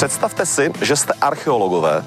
Představte 0.00 0.46
si, 0.46 0.72
že 0.82 0.96
jste 0.96 1.12
archeologové 1.20 2.04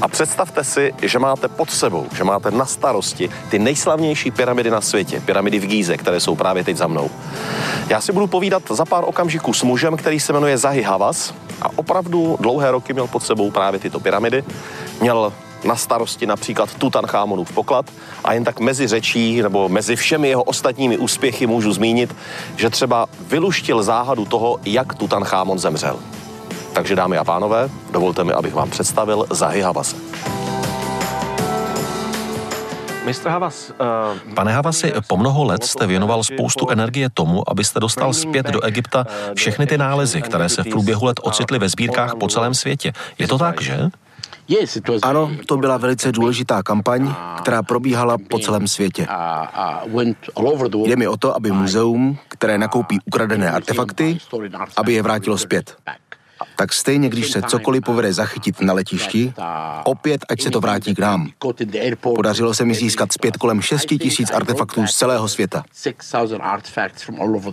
a 0.00 0.08
představte 0.08 0.64
si, 0.64 0.94
že 1.02 1.18
máte 1.18 1.48
pod 1.48 1.70
sebou, 1.70 2.06
že 2.16 2.24
máte 2.24 2.50
na 2.50 2.66
starosti 2.66 3.30
ty 3.50 3.58
nejslavnější 3.58 4.30
pyramidy 4.30 4.70
na 4.70 4.80
světě, 4.80 5.20
pyramidy 5.20 5.58
v 5.58 5.66
Gíze, 5.66 5.96
které 5.96 6.20
jsou 6.20 6.36
právě 6.36 6.64
teď 6.64 6.76
za 6.76 6.86
mnou. 6.86 7.10
Já 7.88 8.00
si 8.00 8.12
budu 8.12 8.26
povídat 8.26 8.62
za 8.70 8.84
pár 8.84 9.04
okamžiků 9.06 9.52
s 9.52 9.62
mužem, 9.62 9.96
který 9.96 10.20
se 10.20 10.32
jmenuje 10.32 10.58
Zahi 10.58 10.82
Havas 10.82 11.34
a 11.62 11.68
opravdu 11.76 12.36
dlouhé 12.40 12.70
roky 12.70 12.92
měl 12.92 13.06
pod 13.06 13.22
sebou 13.22 13.50
právě 13.50 13.80
tyto 13.80 14.00
pyramidy. 14.00 14.44
Měl 15.00 15.32
na 15.64 15.76
starosti 15.76 16.26
například 16.26 16.74
Tutanchamonův 16.74 17.52
poklad 17.52 17.86
a 18.24 18.32
jen 18.32 18.44
tak 18.44 18.60
mezi 18.60 18.86
řečí 18.86 19.42
nebo 19.42 19.68
mezi 19.68 19.96
všemi 19.96 20.28
jeho 20.28 20.42
ostatními 20.42 20.98
úspěchy 20.98 21.46
můžu 21.46 21.72
zmínit, 21.72 22.16
že 22.56 22.70
třeba 22.70 23.06
vyluštil 23.20 23.82
záhadu 23.82 24.24
toho, 24.24 24.60
jak 24.64 24.94
Tutanchamon 24.94 25.58
zemřel. 25.58 25.98
Takže 26.74 26.96
dámy 26.96 27.18
a 27.18 27.24
pánové, 27.24 27.68
dovolte 27.90 28.24
mi, 28.24 28.32
abych 28.32 28.54
vám 28.54 28.70
představil 28.70 29.26
Zahy 29.30 29.60
Havase. 29.60 29.96
Uh, 33.06 34.34
Pane 34.34 34.52
Havasi, 34.52 34.92
po 35.08 35.16
mnoho 35.16 35.44
let 35.44 35.64
jste 35.64 35.86
věnoval 35.86 36.24
spoustu 36.24 36.70
energie 36.70 37.08
tomu, 37.14 37.50
abyste 37.50 37.80
dostal 37.80 38.12
zpět 38.12 38.46
do 38.46 38.64
Egypta 38.64 39.06
všechny 39.34 39.66
ty 39.66 39.78
nálezy, 39.78 40.22
které 40.22 40.48
se 40.48 40.62
v 40.62 40.68
průběhu 40.68 41.04
let 41.04 41.20
ocitly 41.22 41.58
ve 41.58 41.68
sbírkách 41.68 42.14
po 42.14 42.28
celém 42.28 42.54
světě. 42.54 42.92
Je 43.18 43.28
to 43.28 43.38
tak, 43.38 43.60
že? 43.60 43.88
Ano, 45.02 45.30
to 45.46 45.56
byla 45.56 45.76
velice 45.76 46.12
důležitá 46.12 46.62
kampaň, 46.62 47.14
která 47.38 47.62
probíhala 47.62 48.16
po 48.28 48.38
celém 48.38 48.68
světě. 48.68 49.06
Jde 50.84 50.96
mi 50.96 51.08
o 51.08 51.16
to, 51.16 51.36
aby 51.36 51.50
muzeum, 51.50 52.18
které 52.28 52.58
nakoupí 52.58 52.98
ukradené 53.04 53.50
artefakty, 53.50 54.18
aby 54.76 54.92
je 54.92 55.02
vrátilo 55.02 55.38
zpět. 55.38 55.76
Tak 56.56 56.72
stejně, 56.72 57.08
když 57.08 57.30
se 57.30 57.42
cokoliv 57.42 57.82
povede 57.84 58.12
zachytit 58.12 58.60
na 58.60 58.72
letišti, 58.72 59.32
opět 59.84 60.20
ať 60.28 60.42
se 60.42 60.50
to 60.50 60.60
vrátí 60.60 60.94
k 60.94 60.98
nám. 60.98 61.30
Podařilo 62.00 62.54
se 62.54 62.64
mi 62.64 62.74
získat 62.74 63.12
zpět 63.12 63.36
kolem 63.36 63.60
6 63.60 63.86
tisíc 63.86 64.30
artefaktů 64.30 64.86
z 64.86 64.94
celého 64.94 65.28
světa. 65.28 65.64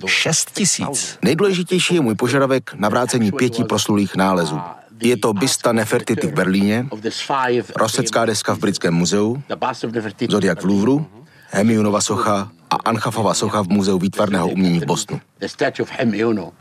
6 0.07 0.51
tisíc? 0.51 1.17
Nejdůležitější 1.21 1.95
je 1.95 2.01
můj 2.01 2.15
požadavek 2.15 2.73
na 2.75 2.89
vrácení 2.89 3.31
pěti 3.31 3.63
proslulých 3.63 4.15
nálezů. 4.15 4.59
Je 5.03 5.17
to 5.17 5.33
bysta 5.33 5.71
Nefertiti 5.71 6.27
v 6.27 6.33
Berlíně, 6.33 6.85
Rosecká 7.75 8.25
deska 8.25 8.55
v 8.55 8.59
Britském 8.59 8.93
muzeu, 8.93 9.41
Zodiak 10.29 10.61
v 10.61 10.65
Louvru, 10.65 11.05
Hemiunova 11.49 12.01
socha 12.01 12.51
Anchafova 12.85 13.33
socha 13.33 13.61
v 13.61 13.67
Muzeu 13.69 13.99
výtvarného 13.99 14.49
umění 14.49 14.79
v 14.79 14.85
Bostonu. 14.85 15.21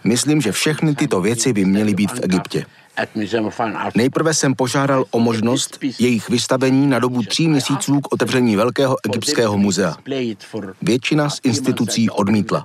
Myslím, 0.05 0.41
že 0.41 0.53
všechny 0.53 0.95
tyto 0.95 1.21
věci 1.21 1.53
by 1.53 1.65
měly 1.65 1.95
být 1.95 2.12
v 2.12 2.21
Egyptě. 2.23 2.65
Nejprve 3.95 4.34
jsem 4.34 4.55
požádal 4.55 5.05
o 5.11 5.20
možnost 5.20 5.79
jejich 5.98 6.29
vystavení 6.29 6.87
na 6.87 6.98
dobu 6.98 7.23
tří 7.23 7.48
měsíců 7.48 8.01
k 8.01 8.12
otevření 8.12 8.56
Velkého 8.56 8.97
egyptského 9.05 9.59
muzea. 9.59 9.97
Většina 10.83 11.31
z 11.31 11.41
institucí 11.43 12.11
odmítla. 12.11 12.62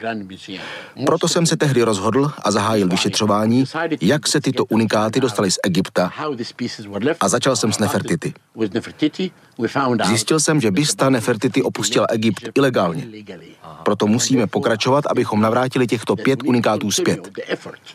Proto 1.05 1.27
jsem 1.27 1.45
se 1.45 1.57
tehdy 1.57 1.83
rozhodl 1.83 2.31
a 2.43 2.51
zahájil 2.51 2.87
vyšetřování, 2.87 3.63
jak 4.01 4.27
se 4.27 4.41
tyto 4.41 4.65
unikáty 4.65 5.19
dostaly 5.19 5.51
z 5.51 5.57
Egypta 5.63 6.11
a 7.19 7.29
začal 7.29 7.55
jsem 7.55 7.73
s 7.73 7.79
Nefertiti. 7.79 8.33
Zjistil 10.05 10.39
jsem, 10.39 10.61
že 10.61 10.71
bysta 10.71 11.09
Nefertiti 11.09 11.61
opustila 11.63 12.07
Egypt 12.09 12.49
ilegálně. 12.55 13.07
Proto 13.83 14.07
musíme 14.07 14.47
pokračovat, 14.47 15.05
abychom 15.07 15.41
navrátili 15.41 15.87
těchto 15.87 16.15
pět 16.15 16.43
unikátů 16.43 16.91
zpět. 16.91 17.31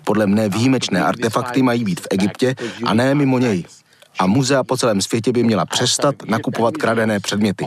Podle 0.04 0.26
mne 0.26 0.48
výjimečné 0.48 1.04
artefakty 1.04 1.62
mají 1.62 1.84
být 1.84 2.00
v 2.00 2.06
Egyptě 2.10 2.29
a 2.84 2.94
ne 2.94 3.14
mimo 3.14 3.38
něj. 3.38 3.64
A 4.18 4.26
muzea 4.26 4.64
po 4.64 4.76
celém 4.76 5.00
světě 5.00 5.32
by 5.32 5.42
měla 5.42 5.66
přestat 5.66 6.14
nakupovat 6.26 6.76
kradené 6.76 7.20
předměty. 7.20 7.66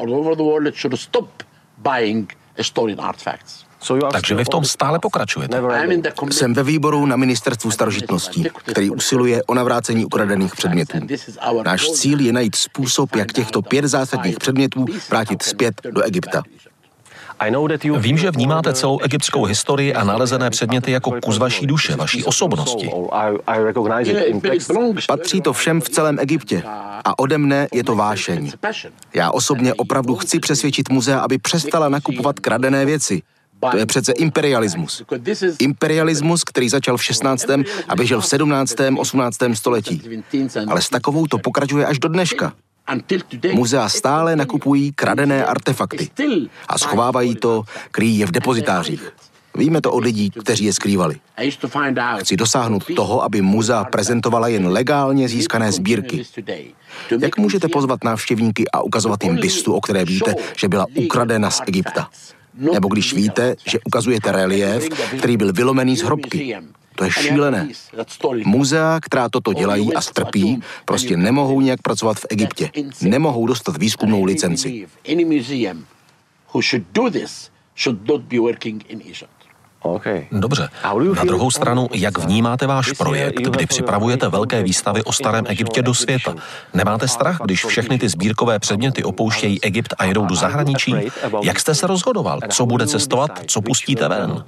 Takže 4.11 4.35
vy 4.35 4.45
v 4.45 4.49
tom 4.49 4.65
stále 4.65 4.99
pokračujete. 4.99 5.61
Jsem 6.31 6.53
ve 6.53 6.63
výboru 6.63 7.05
na 7.05 7.15
ministerstvu 7.15 7.71
starožitností, 7.71 8.45
který 8.65 8.89
usiluje 8.89 9.43
o 9.43 9.53
navrácení 9.53 10.05
ukradených 10.05 10.55
předmětů. 10.55 10.97
Náš 11.65 11.91
cíl 11.91 12.19
je 12.19 12.33
najít 12.33 12.55
způsob, 12.55 13.15
jak 13.15 13.33
těchto 13.33 13.61
pět 13.61 13.85
zásadních 13.85 14.39
předmětů 14.39 14.85
vrátit 15.09 15.43
zpět 15.43 15.81
do 15.91 16.01
Egypta. 16.01 16.43
Vím, 17.97 18.17
že 18.17 18.31
vnímáte 18.31 18.73
celou 18.73 18.99
egyptskou 18.99 19.45
historii 19.45 19.93
a 19.93 20.03
nalezené 20.03 20.49
předměty 20.49 20.91
jako 20.91 21.11
kus 21.23 21.37
vaší 21.37 21.67
duše, 21.67 21.95
vaší 21.95 22.23
osobnosti. 22.23 22.89
Patří 25.07 25.41
to 25.41 25.53
všem 25.53 25.81
v 25.81 25.89
celém 25.89 26.19
Egyptě 26.19 26.63
a 27.05 27.19
ode 27.19 27.37
mne 27.37 27.67
je 27.73 27.83
to 27.83 27.95
vášeň. 27.95 28.51
Já 29.13 29.31
osobně 29.31 29.73
opravdu 29.73 30.15
chci 30.15 30.39
přesvědčit 30.39 30.89
muzea, 30.89 31.19
aby 31.19 31.37
přestala 31.37 31.89
nakupovat 31.89 32.39
kradené 32.39 32.85
věci. 32.85 33.21
To 33.71 33.77
je 33.77 33.85
přece 33.85 34.11
imperialismus. 34.11 35.03
Imperialismus, 35.59 36.43
který 36.43 36.69
začal 36.69 36.97
v 36.97 37.03
16. 37.03 37.45
a 37.87 37.95
běžel 37.95 38.21
v 38.21 38.25
17. 38.25 38.75
18. 38.97 39.37
století. 39.53 40.01
Ale 40.67 40.81
s 40.81 40.89
takovou 40.89 41.27
to 41.27 41.37
pokračuje 41.37 41.85
až 41.85 41.99
do 41.99 42.07
dneška. 42.07 42.53
Muzea 43.53 43.89
stále 43.89 44.35
nakupují 44.35 44.91
kradené 44.91 45.45
artefakty 45.45 46.09
a 46.67 46.77
schovávají 46.77 47.35
to, 47.35 47.63
kryjí 47.91 48.19
je 48.19 48.25
v 48.25 48.31
depozitářích. 48.31 49.13
Víme 49.57 49.81
to 49.81 49.91
od 49.91 50.03
lidí, 50.03 50.29
kteří 50.29 50.65
je 50.65 50.73
skrývali. 50.73 51.15
Chci 52.19 52.37
dosáhnout 52.37 52.83
toho, 52.95 53.23
aby 53.23 53.41
muzea 53.41 53.83
prezentovala 53.83 54.47
jen 54.47 54.67
legálně 54.67 55.27
získané 55.27 55.71
sbírky. 55.71 56.23
Jak 57.19 57.37
můžete 57.37 57.67
pozvat 57.67 58.03
návštěvníky 58.03 58.65
a 58.73 58.81
ukazovat 58.81 59.23
jim 59.23 59.35
bystu, 59.35 59.73
o 59.73 59.81
které 59.81 60.05
víte, 60.05 60.35
že 60.57 60.67
byla 60.67 60.85
ukradena 60.95 61.49
z 61.49 61.61
Egypta? 61.67 62.09
Nebo 62.73 62.87
když 62.87 63.13
víte, 63.13 63.55
že 63.65 63.79
ukazujete 63.85 64.31
relief, 64.31 64.89
který 65.17 65.37
byl 65.37 65.53
vylomený 65.53 65.97
z 65.97 66.03
hrobky. 66.03 66.57
To 66.95 67.03
je 67.03 67.11
šílené. 67.11 67.67
Muzea, 68.45 68.99
která 69.01 69.29
toto 69.29 69.53
dělají 69.53 69.93
a 69.93 70.01
strpí, 70.01 70.61
prostě 70.85 71.17
nemohou 71.17 71.61
nějak 71.61 71.81
pracovat 71.81 72.17
v 72.19 72.25
Egyptě. 72.29 72.71
Nemohou 73.01 73.47
dostat 73.47 73.77
výzkumnou 73.77 74.23
licenci. 74.23 74.87
Dobře. 80.31 80.69
Na 81.15 81.23
druhou 81.23 81.51
stranu, 81.51 81.87
jak 81.93 82.17
vnímáte 82.17 82.67
váš 82.67 82.91
projekt, 82.91 83.39
kdy 83.39 83.65
připravujete 83.65 84.29
velké 84.29 84.63
výstavy 84.63 85.03
o 85.03 85.13
starém 85.13 85.45
Egyptě 85.47 85.81
do 85.81 85.93
světa? 85.93 86.35
Nemáte 86.73 87.07
strach, 87.07 87.37
když 87.45 87.65
všechny 87.65 87.99
ty 87.99 88.09
sbírkové 88.09 88.59
předměty 88.59 89.03
opouštějí 89.03 89.61
Egypt 89.63 89.93
a 89.97 90.05
jedou 90.05 90.25
do 90.25 90.35
zahraničí? 90.35 90.95
Jak 91.41 91.59
jste 91.59 91.75
se 91.75 91.87
rozhodoval? 91.87 92.39
Co 92.49 92.65
bude 92.65 92.87
cestovat? 92.87 93.39
Co 93.47 93.61
pustíte 93.61 94.07
ven? 94.07 94.43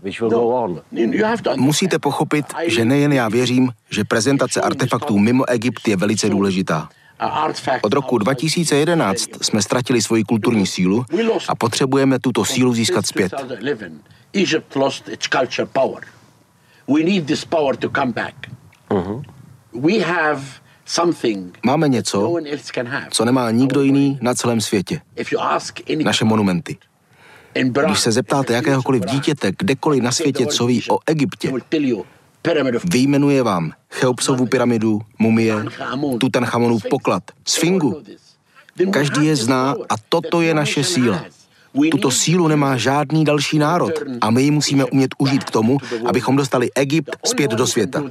Musíte 1.55 1.99
pochopit, 1.99 2.45
že 2.67 2.85
nejen 2.85 3.13
já 3.13 3.29
věřím, 3.29 3.71
že 3.89 4.03
prezentace 4.03 4.61
artefaktů 4.61 5.19
mimo 5.19 5.49
Egypt 5.49 5.87
je 5.87 5.95
velice 5.97 6.29
důležitá. 6.29 6.89
Od 7.81 7.93
roku 7.93 8.17
2011 8.17 9.25
jsme 9.41 9.61
ztratili 9.61 10.01
svoji 10.01 10.23
kulturní 10.23 10.67
sílu 10.67 11.05
a 11.47 11.55
potřebujeme 11.55 12.19
tuto 12.19 12.45
sílu 12.45 12.73
získat 12.73 13.05
zpět. 13.05 13.33
Egypt 14.33 14.75
lost 14.75 15.09
its 15.09 15.27
culture 15.27 15.65
power. 15.65 16.03
We 16.87 17.03
need 17.03 17.25
this 17.25 17.45
power 17.45 17.75
to 17.75 17.89
come 17.89 18.11
back. 18.11 18.35
Uh-huh. 18.89 19.23
We 19.73 19.99
have 19.99 20.41
something 20.85 21.57
Máme 21.65 21.87
něco, 21.89 22.21
no 22.21 22.35
co 23.11 23.25
nemá 23.25 23.51
nikdo 23.51 23.81
jiný 23.81 24.19
na 24.21 24.33
celém 24.33 24.61
světě. 24.61 25.01
Naše 26.03 26.25
monumenty. 26.25 26.77
Když 27.85 27.99
se 27.99 28.11
zeptáte 28.11 28.53
jakéhokoliv 28.53 29.05
dítěte 29.05 29.51
kdekoliv 29.59 30.03
na 30.03 30.11
světě, 30.11 30.45
co 30.45 30.65
ví 30.65 30.83
o 30.89 30.99
Egyptě, 31.05 31.51
vyjmenuje 32.91 33.43
vám 33.43 33.71
Cheopsovu 33.91 34.45
pyramidu, 34.45 35.01
mumie, 35.19 35.65
Tutanchamonův 36.19 36.83
poklad, 36.89 37.23
Sfingu. 37.47 38.03
Každý 38.91 39.25
je 39.25 39.35
zná 39.35 39.75
a 39.89 39.95
toto 40.09 40.41
je 40.41 40.53
naše 40.53 40.83
síla. 40.83 41.25
Tuto 41.91 42.11
sílu 42.11 42.47
nemá 42.47 42.77
žádný 42.77 43.25
další 43.25 43.59
národ 43.59 43.91
a 44.21 44.31
my 44.31 44.43
ji 44.43 44.51
musíme 44.51 44.85
umět 44.85 45.11
užít 45.17 45.43
k 45.43 45.51
tomu, 45.51 45.77
abychom 46.05 46.35
dostali 46.35 46.69
Egypt 46.75 47.17
zpět 47.25 47.51
do 47.51 47.67
světa. 47.67 48.03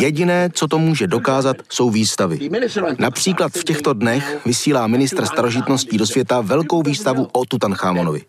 Jediné, 0.00 0.50
co 0.52 0.68
to 0.68 0.78
může 0.78 1.06
dokázat, 1.06 1.56
jsou 1.70 1.90
výstavy. 1.90 2.50
Například 2.98 3.52
v 3.52 3.64
těchto 3.64 3.92
dnech 3.92 4.38
vysílá 4.46 4.86
ministr 4.86 5.26
starožitností 5.26 5.98
do 5.98 6.06
světa 6.06 6.40
velkou 6.40 6.82
výstavu 6.82 7.28
o 7.32 7.44
Tutanchamonovi. 7.44 8.22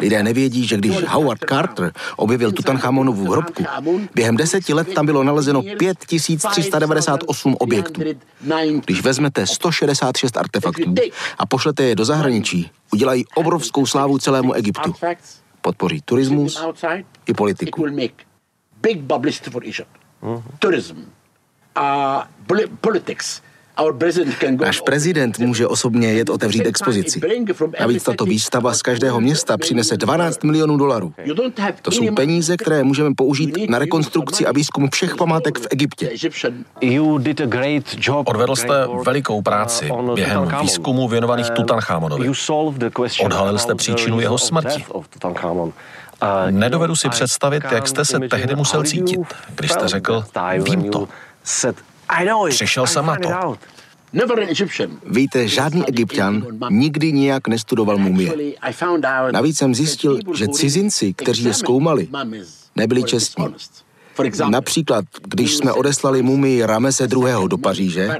Lidé 0.00 0.22
nevědí, 0.22 0.66
že 0.66 0.76
když 0.76 1.04
Howard 1.08 1.40
Carter 1.48 1.92
objevil 2.16 2.52
Tutanchamonovu 2.52 3.30
hrobku, 3.30 3.64
během 4.14 4.36
deseti 4.36 4.74
let 4.74 4.94
tam 4.94 5.06
bylo 5.06 5.24
nalezeno 5.24 5.62
5398 5.62 7.56
objektů. 7.58 8.02
Když 8.84 9.02
vezmete 9.02 9.46
166 9.46 10.36
artefaktů 10.36 10.94
a 11.38 11.46
pošlete 11.46 11.82
je 11.82 11.94
do 11.94 12.04
zahraničí, 12.04 12.70
udělají 12.92 13.24
obrovskou 13.34 13.86
slávu 13.86 14.18
celému 14.18 14.52
Egyptu. 14.52 14.94
Podpoří 15.60 16.00
turismus 16.04 16.62
i 17.26 17.34
politiku. 17.34 17.84
Náš 24.60 24.80
prezident 24.80 25.38
může 25.38 25.66
osobně 25.66 26.12
jet 26.12 26.30
otevřít 26.30 26.66
expozici. 26.66 27.20
Navíc 27.80 28.02
tato 28.02 28.24
výstava 28.24 28.74
z 28.74 28.82
každého 28.82 29.20
města 29.20 29.56
přinese 29.56 29.96
12 29.96 30.44
milionů 30.44 30.76
dolarů. 30.76 31.12
To 31.82 31.90
jsou 31.90 32.14
peníze, 32.14 32.56
které 32.56 32.84
můžeme 32.84 33.14
použít 33.16 33.70
na 33.70 33.78
rekonstrukci 33.78 34.46
a 34.46 34.52
výzkum 34.52 34.88
všech 34.92 35.16
památek 35.16 35.58
v 35.58 35.66
Egyptě. 35.70 36.10
Odvedl 38.24 38.56
jste 38.56 38.86
velikou 39.04 39.42
práci 39.42 39.90
během 40.14 40.48
výzkumu 40.60 41.08
věnovaných 41.08 41.50
Tutanchamonovi. 41.50 42.30
Odhalil 43.24 43.58
jste 43.58 43.74
příčinu 43.74 44.20
jeho 44.20 44.38
smrti. 44.38 44.84
Nedovedu 46.50 46.96
si 46.96 47.08
představit, 47.08 47.64
jak 47.70 47.88
jste 47.88 48.04
se 48.04 48.18
tehdy 48.20 48.54
musel 48.54 48.82
cítit, 48.82 49.20
když 49.54 49.72
jste 49.72 49.88
řekl, 49.88 50.24
vím 50.62 50.90
to. 50.90 51.08
Přišel 52.50 52.86
jsem 52.86 53.06
na 53.06 53.16
to. 53.16 53.56
Víte, 55.06 55.48
žádný 55.48 55.88
egyptian 55.88 56.46
nikdy 56.70 57.12
nijak 57.12 57.48
nestudoval 57.48 57.98
mumie. 57.98 58.32
Navíc 59.30 59.58
jsem 59.58 59.74
zjistil, 59.74 60.18
že 60.34 60.48
cizinci, 60.48 61.14
kteří 61.14 61.44
je 61.44 61.54
zkoumali, 61.54 62.08
nebyli 62.76 63.02
čestní. 63.02 63.46
Například, 64.48 65.04
když 65.22 65.56
jsme 65.56 65.72
odeslali 65.72 66.22
mumii 66.22 66.62
Ramese 66.66 67.04
II. 67.04 67.48
do 67.48 67.58
Paříže, 67.58 68.16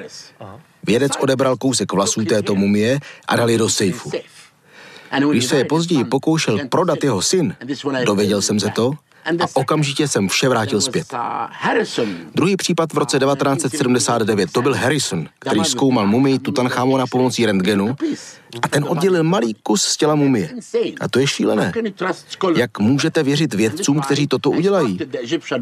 vědec 0.86 1.12
odebral 1.20 1.56
kousek 1.56 1.92
vlasů 1.92 2.24
této 2.24 2.54
mumie 2.54 2.98
a 3.28 3.36
dal 3.36 3.50
je 3.50 3.58
do 3.58 3.68
sejfu. 3.68 4.10
Když 5.30 5.44
se 5.44 5.56
je 5.56 5.64
později 5.64 6.04
pokoušel 6.04 6.58
prodat 6.68 7.04
jeho 7.04 7.22
syn, 7.22 7.56
dověděl 8.04 8.42
jsem 8.42 8.60
se 8.60 8.68
to, 8.70 8.92
a 9.40 9.46
okamžitě 9.54 10.08
jsem 10.08 10.28
vše 10.28 10.48
vrátil 10.48 10.80
zpět. 10.80 11.14
Druhý 12.34 12.56
případ 12.56 12.92
v 12.92 12.98
roce 12.98 13.18
1979, 13.18 14.52
to 14.52 14.62
byl 14.62 14.74
Harrison, 14.74 15.28
který 15.38 15.64
zkoumal 15.64 16.06
mumii 16.06 16.38
Tutanchamona 16.38 17.06
pomocí 17.06 17.46
rentgenu 17.46 17.96
a 18.62 18.68
ten 18.68 18.84
oddělil 18.88 19.24
malý 19.24 19.54
kus 19.62 19.82
z 19.82 19.96
těla 19.96 20.14
mumie. 20.14 20.50
A 21.00 21.08
to 21.08 21.18
je 21.18 21.26
šílené. 21.26 21.72
Jak 22.56 22.78
můžete 22.78 23.22
věřit 23.22 23.54
vědcům, 23.54 24.00
kteří 24.00 24.26
toto 24.26 24.50
udělají? 24.50 24.98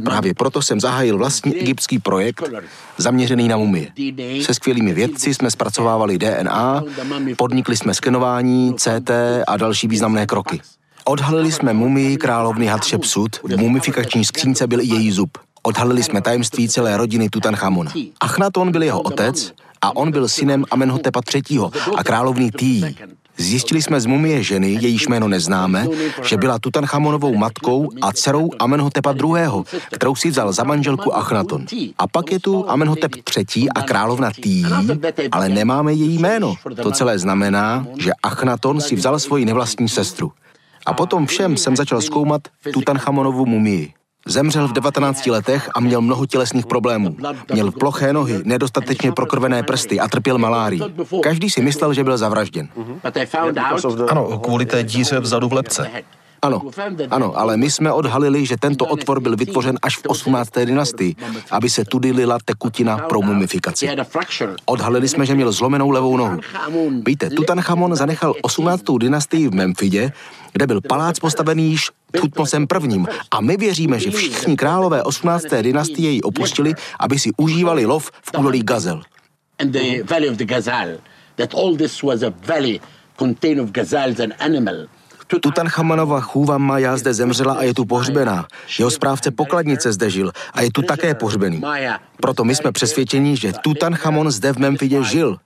Právě 0.05 0.35
proto 0.35 0.62
jsem 0.62 0.81
zahájil 0.81 1.19
vlastní 1.19 1.57
egyptský 1.57 1.99
projekt 1.99 2.51
zaměřený 2.99 3.49
na 3.49 3.57
mumie. 3.57 3.89
Se 4.43 4.55
skvělými 4.55 4.95
vědci 4.95 5.35
jsme 5.35 5.51
zpracovávali 5.51 6.19
DNA, 6.19 6.85
podnikli 7.37 7.77
jsme 7.77 7.95
skenování, 7.95 8.75
CT 8.75 9.11
a 9.47 9.57
další 9.57 9.89
významné 9.89 10.27
kroky. 10.27 10.61
Odhalili 11.08 11.53
jsme 11.53 11.73
mumii 11.73 12.17
královny 12.17 12.67
Hatshepsut, 12.67 13.37
v 13.44 13.56
mumifikační 13.56 14.25
skřínce 14.25 14.67
byl 14.67 14.81
i 14.81 14.87
její 14.87 15.12
zub. 15.12 15.38
Odhalili 15.62 16.03
jsme 16.03 16.20
tajemství 16.20 16.69
celé 16.69 16.97
rodiny 16.97 17.29
Tutanchamona. 17.29 17.93
Achnaton 18.20 18.73
byl 18.73 18.82
jeho 18.82 19.00
otec 19.00 19.53
a 19.82 19.97
on 19.97 20.11
byl 20.11 20.29
synem 20.29 20.64
Amenhotepa 20.70 21.20
III. 21.35 21.61
a 21.97 22.05
královny 22.05 22.50
Tí. 22.50 22.97
Zjistili 23.38 23.82
jsme 23.82 24.00
z 24.00 24.06
mumie 24.06 24.43
ženy, 24.43 24.79
jejíž 24.81 25.08
jméno 25.08 25.29
neznáme, 25.29 25.87
že 26.23 26.37
byla 26.37 26.58
Tutanchamonovou 26.58 27.37
matkou 27.37 27.91
a 28.02 28.12
dcerou 28.12 28.50
Amenhotepa 28.59 29.12
II., 29.12 29.64
kterou 29.91 30.14
si 30.14 30.31
vzal 30.31 30.52
za 30.52 30.64
manželku 30.64 31.17
Achnaton. 31.17 31.67
A 31.99 32.06
pak 32.06 32.32
je 32.32 32.41
tu 32.41 32.70
Amenhotep 32.70 33.12
III. 33.37 33.69
a 33.69 33.82
královna 33.82 34.31
Tí, 34.31 34.64
ale 35.32 35.49
nemáme 35.49 35.93
její 35.93 36.19
jméno. 36.19 36.55
To 36.82 36.91
celé 36.91 37.19
znamená, 37.19 37.87
že 37.99 38.11
Achnaton 38.23 38.81
si 38.81 38.97
vzal 38.97 39.19
svoji 39.19 39.44
nevlastní 39.44 39.88
sestru. 39.88 40.32
A 40.87 40.93
potom 40.93 41.27
všem 41.27 41.56
jsem 41.56 41.77
začal 41.77 42.00
zkoumat 42.00 42.43
Tutanchamonovu 42.73 43.47
mumii. 43.47 43.93
Zemřel 44.29 44.69
v 44.69 44.73
19 44.73 45.27
letech 45.27 45.71
a 45.75 45.81
měl 45.81 46.00
mnoho 46.00 46.27
tělesných 46.27 46.67
problémů. 46.67 47.17
Měl 47.53 47.73
ploché 47.73 48.12
nohy, 48.12 48.41
nedostatečně 48.44 49.12
prokrvené 49.12 49.62
prsty 49.62 50.00
a 50.00 50.09
trpěl 50.09 50.38
malárií. 50.38 50.83
Každý 51.23 51.50
si 51.50 51.62
myslel, 51.62 51.94
že 51.94 52.05
byl 52.05 52.19
zavražděn. 52.19 52.69
Ano, 54.09 54.38
kvůli 54.38 54.67
té 54.67 54.85
díře 54.85 55.21
vzadu 55.21 55.49
v 55.49 55.53
lepce. 55.53 55.91
Ano, 56.47 56.63
ano, 57.11 57.39
ale 57.39 57.57
my 57.57 57.71
jsme 57.71 57.93
odhalili, 57.93 58.47
že 58.47 58.57
tento 58.57 58.85
otvor 58.87 59.21
byl 59.21 59.37
vytvořen 59.37 59.79
až 59.83 59.97
v 59.97 60.07
18. 60.07 60.51
dynastii, 60.65 61.17
aby 61.51 61.71
se 61.71 61.85
tudy 61.85 62.13
lila 62.13 62.39
tekutina 62.45 62.99
pro 62.99 63.21
mumifikaci. 63.23 63.89
Odhalili 64.65 65.09
jsme, 65.09 65.27
že 65.27 65.35
měl 65.35 65.53
zlomenou 65.53 65.91
levou 65.91 66.17
nohu. 66.17 66.41
Víte, 67.07 67.31
Tutanchamon 67.31 67.97
zanechal 67.97 68.35
18. 68.43 68.83
dynastii 68.99 69.49
v 69.49 69.55
Memfidě, 69.55 70.13
kde 70.53 70.67
byl 70.67 70.81
palác 70.81 71.19
postavený 71.19 71.71
již 71.71 71.91
Tutmosem 72.21 72.67
prvním. 72.67 73.07
A 73.31 73.41
my 73.41 73.57
věříme, 73.57 74.01
že 74.01 74.11
všichni 74.11 74.57
králové 74.57 75.03
18. 75.03 75.45
dynastie 75.63 76.11
ji 76.11 76.23
opustili, 76.23 76.75
aby 77.01 77.19
si 77.19 77.31
užívali 77.37 77.87
lov 77.87 78.11
v 78.23 78.39
údolí 78.39 78.63
Gazel. 78.63 79.03
that 81.37 81.55
all 81.55 81.77
this 81.77 82.03
was 82.03 82.23
a 82.23 82.31
valley 82.31 82.81
contained 83.17 83.61
of 83.61 83.73
gazelles 83.73 84.21
and 84.21 84.33
animal 84.41 84.89
Tutanchamanova 85.26 86.20
chůva 86.20 86.58
Maja 86.58 86.96
zde 86.96 87.14
zemřela 87.14 87.55
a 87.55 87.62
je 87.62 87.75
tu 87.75 87.84
pohřbená. 87.84 88.46
Jeho 88.78 88.90
správce 88.90 89.31
pokladnice 89.31 89.93
zde 89.93 90.11
žil 90.11 90.32
a 90.52 90.62
je 90.62 90.70
tu 90.73 90.82
také 90.82 91.14
pohřbený. 91.14 91.62
Proto 92.20 92.44
my 92.44 92.55
jsme 92.55 92.73
přesvědčeni, 92.73 93.37
že 93.37 93.52
Tutanchamon 93.52 94.31
zde 94.31 94.52
v 94.52 94.56
Memfidě 94.56 95.05
žil. 95.05 95.37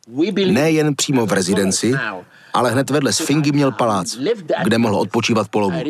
Nejen 0.50 0.96
přímo 0.96 1.26
v 1.26 1.32
rezidenci, 1.32 1.94
ale 2.52 2.70
hned 2.70 2.90
vedle 2.90 3.12
Sfingy 3.12 3.52
měl 3.52 3.72
palác, 3.72 4.18
kde 4.62 4.78
mohl 4.78 4.96
odpočívat 4.96 5.48
po 5.48 5.60
lovu. 5.60 5.82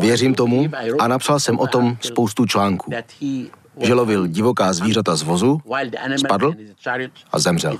Věřím 0.00 0.34
tomu 0.34 0.70
a 0.98 1.08
napsal 1.08 1.40
jsem 1.40 1.58
o 1.58 1.66
tom 1.66 1.96
spoustu 2.00 2.46
článků 2.46 2.92
že 3.82 3.94
lovil 3.94 4.26
divoká 4.26 4.72
zvířata 4.72 5.16
z 5.16 5.22
vozu, 5.22 5.60
spadl 6.16 6.54
a 7.32 7.38
zemřel. 7.38 7.78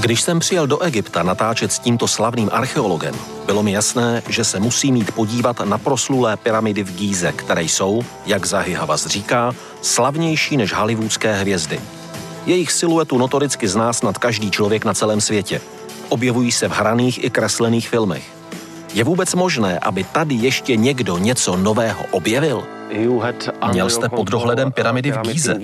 Když 0.00 0.20
jsem 0.20 0.38
přijel 0.38 0.66
do 0.66 0.82
Egypta 0.82 1.22
natáčet 1.22 1.72
s 1.72 1.78
tímto 1.78 2.08
slavným 2.08 2.48
archeologem, 2.52 3.14
bylo 3.46 3.62
mi 3.62 3.72
jasné, 3.72 4.22
že 4.28 4.44
se 4.44 4.60
musí 4.60 4.92
mít 4.92 5.12
podívat 5.12 5.60
na 5.60 5.78
proslulé 5.78 6.36
pyramidy 6.36 6.82
v 6.82 6.96
Gíze, 6.96 7.32
které 7.32 7.62
jsou, 7.62 8.02
jak 8.26 8.46
Zahy 8.46 8.72
Havas 8.72 9.06
říká, 9.06 9.52
slavnější 9.82 10.56
než 10.56 10.72
hollywoodské 10.72 11.34
hvězdy. 11.34 11.80
Jejich 12.46 12.72
siluetu 12.72 13.18
notoricky 13.18 13.68
zná 13.68 13.92
snad 13.92 14.18
každý 14.18 14.50
člověk 14.50 14.84
na 14.84 14.94
celém 14.94 15.20
světě. 15.20 15.60
Objevují 16.08 16.52
se 16.52 16.68
v 16.68 16.72
hraných 16.72 17.24
i 17.24 17.30
kreslených 17.30 17.88
filmech. 17.88 18.33
Je 18.94 19.04
vůbec 19.04 19.34
možné, 19.34 19.78
aby 19.78 20.04
tady 20.04 20.34
ještě 20.34 20.76
někdo 20.76 21.18
něco 21.18 21.56
nového 21.56 22.04
objevil? 22.10 22.64
Měl 23.72 23.90
jste 23.90 24.08
pod 24.08 24.30
dohledem 24.30 24.72
pyramidy 24.72 25.10
v 25.12 25.18
Gíze. 25.18 25.60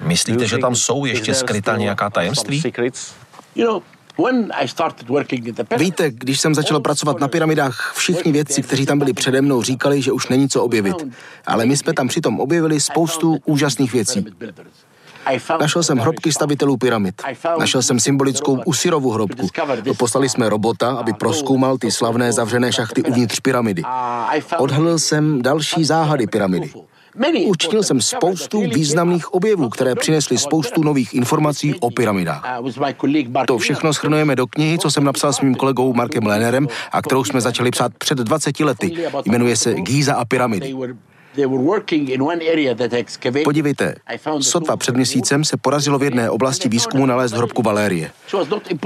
Myslíte, 0.00 0.46
že 0.46 0.58
tam 0.58 0.74
jsou 0.74 1.04
ještě 1.04 1.34
skrytá 1.34 1.76
nějaká 1.76 2.10
tajemství? 2.10 2.62
Víte, 5.78 6.10
když 6.10 6.40
jsem 6.40 6.54
začal 6.54 6.80
pracovat 6.80 7.20
na 7.20 7.28
pyramidách, 7.28 7.92
všichni 7.96 8.32
vědci, 8.32 8.62
kteří 8.62 8.86
tam 8.86 8.98
byli 8.98 9.12
přede 9.12 9.42
mnou, 9.42 9.62
říkali, 9.62 10.02
že 10.02 10.12
už 10.12 10.28
není 10.28 10.48
co 10.48 10.62
objevit. 10.62 10.96
Ale 11.46 11.66
my 11.66 11.76
jsme 11.76 11.92
tam 11.92 12.08
přitom 12.08 12.40
objevili 12.40 12.80
spoustu 12.80 13.38
úžasných 13.44 13.92
věcí. 13.92 14.26
Našel 15.60 15.82
jsem 15.82 15.98
hrobky 15.98 16.32
stavitelů 16.32 16.76
pyramid. 16.76 17.22
Našel 17.58 17.82
jsem 17.82 18.00
symbolickou 18.00 18.60
Usirovu 18.64 19.10
hrobku. 19.10 19.48
Poslali 19.98 20.28
jsme 20.28 20.48
robota, 20.48 20.90
aby 20.90 21.12
proskoumal 21.12 21.78
ty 21.78 21.90
slavné 21.90 22.32
zavřené 22.32 22.72
šachty 22.72 23.02
uvnitř 23.02 23.40
pyramidy. 23.40 23.82
Odhalil 24.58 24.98
jsem 24.98 25.42
další 25.42 25.84
záhady 25.84 26.26
pyramidy. 26.26 26.72
Učinil 27.46 27.82
jsem 27.82 28.00
spoustu 28.00 28.60
významných 28.60 29.34
objevů, 29.34 29.68
které 29.68 29.94
přinesly 29.94 30.38
spoustu 30.38 30.82
nových 30.82 31.14
informací 31.14 31.74
o 31.80 31.90
pyramidách. 31.90 32.44
To 33.46 33.58
všechno 33.58 33.94
schrnujeme 33.94 34.36
do 34.36 34.46
knihy, 34.46 34.78
co 34.78 34.90
jsem 34.90 35.04
napsal 35.04 35.32
s 35.32 35.40
mým 35.40 35.54
kolegou 35.54 35.92
Markem 35.92 36.26
Lenerem 36.26 36.68
a 36.92 37.02
kterou 37.02 37.24
jsme 37.24 37.40
začali 37.40 37.70
psát 37.70 37.92
před 37.98 38.18
20 38.18 38.60
lety. 38.60 38.92
Jmenuje 39.24 39.56
se 39.56 39.74
Gíza 39.74 40.14
a 40.14 40.24
pyramidy. 40.24 40.74
Podívejte, 43.44 43.94
sotva 44.40 44.76
před 44.76 44.96
měsícem 44.96 45.44
se 45.44 45.56
podařilo 45.56 45.98
v 45.98 46.02
jedné 46.02 46.30
oblasti 46.30 46.68
výzkumu 46.68 47.06
nalézt 47.06 47.34
hrobku 47.34 47.62
Valérie. 47.62 48.10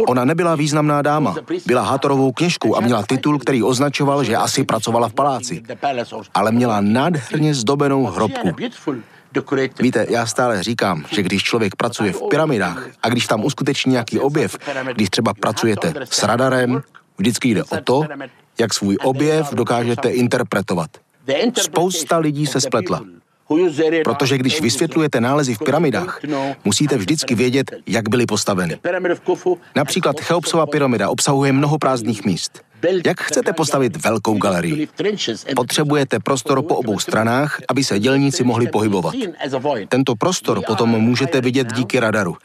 Ona 0.08 0.24
nebyla 0.24 0.54
významná 0.54 1.02
dáma, 1.02 1.34
byla 1.66 1.82
Hátorovou 1.82 2.32
kněžkou 2.32 2.76
a 2.76 2.80
měla 2.80 3.02
titul, 3.02 3.38
který 3.38 3.62
označoval, 3.62 4.24
že 4.24 4.36
asi 4.36 4.64
pracovala 4.64 5.08
v 5.08 5.12
paláci, 5.12 5.62
ale 6.34 6.52
měla 6.52 6.80
nádherně 6.80 7.54
zdobenou 7.54 8.04
hrobku. 8.04 8.50
Víte, 9.80 10.06
já 10.10 10.26
stále 10.26 10.62
říkám, 10.62 11.04
že 11.10 11.22
když 11.22 11.42
člověk 11.42 11.76
pracuje 11.76 12.12
v 12.12 12.22
pyramidách 12.30 12.88
a 13.02 13.08
když 13.08 13.26
tam 13.26 13.44
uskuteční 13.44 13.92
nějaký 13.92 14.18
objev, 14.18 14.58
když 14.92 15.10
třeba 15.10 15.34
pracujete 15.34 15.94
s 16.10 16.22
radarem, 16.22 16.82
vždycky 17.18 17.48
jde 17.48 17.64
o 17.64 17.76
to, 17.84 18.02
jak 18.58 18.74
svůj 18.74 18.96
objev 19.02 19.54
dokážete 19.54 20.08
interpretovat. 20.08 20.90
Spousta 21.56 22.18
lidí 22.18 22.46
se 22.46 22.60
spletla. 22.60 23.04
Protože 24.04 24.38
když 24.38 24.60
vysvětlujete 24.60 25.20
nálezy 25.20 25.54
v 25.54 25.58
pyramidách, 25.58 26.20
musíte 26.64 26.96
vždycky 26.96 27.34
vědět, 27.34 27.72
jak 27.86 28.08
byly 28.08 28.26
postaveny. 28.26 28.78
Například 29.76 30.20
Cheopsova 30.20 30.66
pyramida 30.66 31.10
obsahuje 31.10 31.52
mnoho 31.52 31.78
prázdných 31.78 32.24
míst. 32.24 32.60
Jak 33.06 33.20
chcete 33.20 33.52
postavit 33.52 34.04
velkou 34.04 34.38
galerii? 34.38 34.88
Potřebujete 35.56 36.20
prostor 36.20 36.62
po 36.62 36.76
obou 36.76 36.98
stranách, 36.98 37.60
aby 37.68 37.84
se 37.84 37.98
dělníci 37.98 38.44
mohli 38.44 38.66
pohybovat. 38.66 39.14
Tento 39.88 40.14
prostor 40.16 40.60
potom 40.66 40.88
můžete 40.90 41.40
vidět 41.40 41.72
díky 41.72 42.00
radaru. 42.00 42.36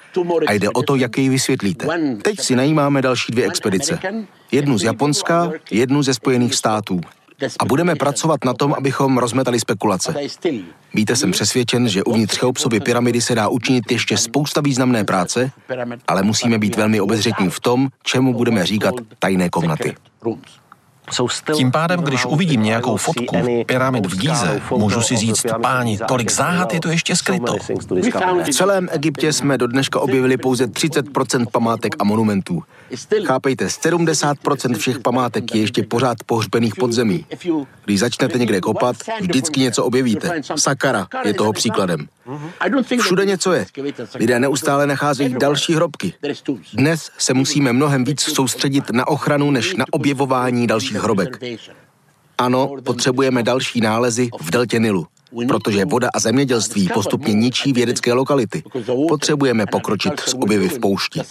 A 0.48 0.54
jde 0.54 0.70
o 0.70 0.84
to, 0.84 0.96
jak 0.96 1.18
jej 1.18 1.30
vysvětlíte. 1.30 1.88
Teď 2.22 2.40
si 2.40 2.56
najímáme 2.56 3.02
další 3.02 3.32
dvě 3.32 3.46
expedice. 3.46 4.00
Jednu 4.52 4.78
z 4.78 4.84
Japonska, 4.84 5.52
jednu 5.72 6.04
ze 6.04 6.14
Spojených 6.14 6.56
států 6.56 7.02
a 7.60 7.66
budeme 7.66 7.96
pracovat 7.96 8.46
na 8.46 8.54
tom, 8.54 8.74
abychom 8.78 9.18
rozmetali 9.18 9.60
spekulace. 9.60 10.16
Víte, 10.94 11.16
jsem 11.16 11.32
přesvědčen, 11.32 11.90
že 11.90 12.04
uvnitř 12.04 12.38
Cheopsovy 12.38 12.80
pyramidy 12.80 13.22
se 13.22 13.36
dá 13.36 13.48
učinit 13.48 13.92
ještě 13.92 14.18
spousta 14.18 14.62
významné 14.62 15.04
práce, 15.04 15.52
ale 16.08 16.24
musíme 16.24 16.58
být 16.58 16.76
velmi 16.76 17.02
obezřetní 17.02 17.50
v 17.50 17.60
tom, 17.60 17.88
čemu 18.04 18.34
budeme 18.34 18.66
říkat 18.66 18.94
tajné 19.20 19.50
komnaty. 19.50 19.96
Tím 21.56 21.72
pádem, 21.72 22.00
když 22.00 22.26
uvidím 22.26 22.64
nějakou 22.64 22.98
fotku 22.98 23.36
pyramid 23.66 24.06
v 24.06 24.20
Gíze, 24.20 24.62
můžu 24.78 25.02
si 25.02 25.16
říct, 25.18 25.46
páni, 25.62 26.00
tolik 26.08 26.32
záhad 26.32 26.74
je 26.74 26.80
to 26.80 26.90
ještě 26.90 27.16
skryto. 27.16 27.56
V 28.44 28.50
celém 28.54 28.88
Egyptě 28.92 29.34
jsme 29.34 29.58
do 29.58 29.68
dneška 29.68 30.00
objevili 30.00 30.38
pouze 30.38 30.68
30% 30.68 31.46
památek 31.52 31.96
a 32.00 32.04
monumentů. 32.04 32.64
Chápejte, 33.26 33.66
70% 33.66 34.78
všech 34.78 35.00
památek 35.00 35.56
je 35.56 35.62
ještě 35.62 35.84
pořád 35.84 36.18
pohřbených 36.26 36.76
pod 36.76 36.92
zemí. 36.92 37.26
Když 37.86 38.00
začnete 38.00 38.40
někde 38.40 38.62
kopat, 38.62 38.96
vždycky 39.22 39.60
něco 39.60 39.86
objevíte. 39.86 40.42
Sakara 40.56 41.08
je 41.26 41.34
toho 41.34 41.54
příkladem. 41.54 42.08
Všude 43.02 43.26
něco 43.26 43.54
je. 43.54 43.66
Lidé 44.16 44.40
neustále 44.40 44.88
nacházejí 44.88 45.36
další 45.40 45.74
hrobky. 45.74 46.14
Dnes 46.74 47.12
se 47.18 47.34
musíme 47.34 47.74
mnohem 47.74 48.04
víc 48.04 48.22
soustředit 48.22 48.90
na 48.92 49.08
ochranu, 49.08 49.52
než 49.52 49.76
na 49.76 49.86
objevování 49.92 50.68
dalších 50.68 50.99
hrobek. 51.00 51.40
Ano, 52.38 52.76
potřebujeme 52.84 53.44
další 53.44 53.82
nálezy 53.82 54.30
v 54.42 54.52
deltě 54.52 54.80
Nilu 54.80 55.08
protože 55.48 55.86
voda 55.86 56.10
a 56.14 56.20
zemědělství 56.20 56.90
postupně 56.94 57.34
ničí 57.34 57.74
vědecké 57.74 58.14
lokality. 58.14 58.64
Potřebujeme 59.10 59.66
pokročit 59.66 60.20
s 60.20 60.34
objevy 60.34 60.70
v 60.70 60.80
poušti. 60.80 61.22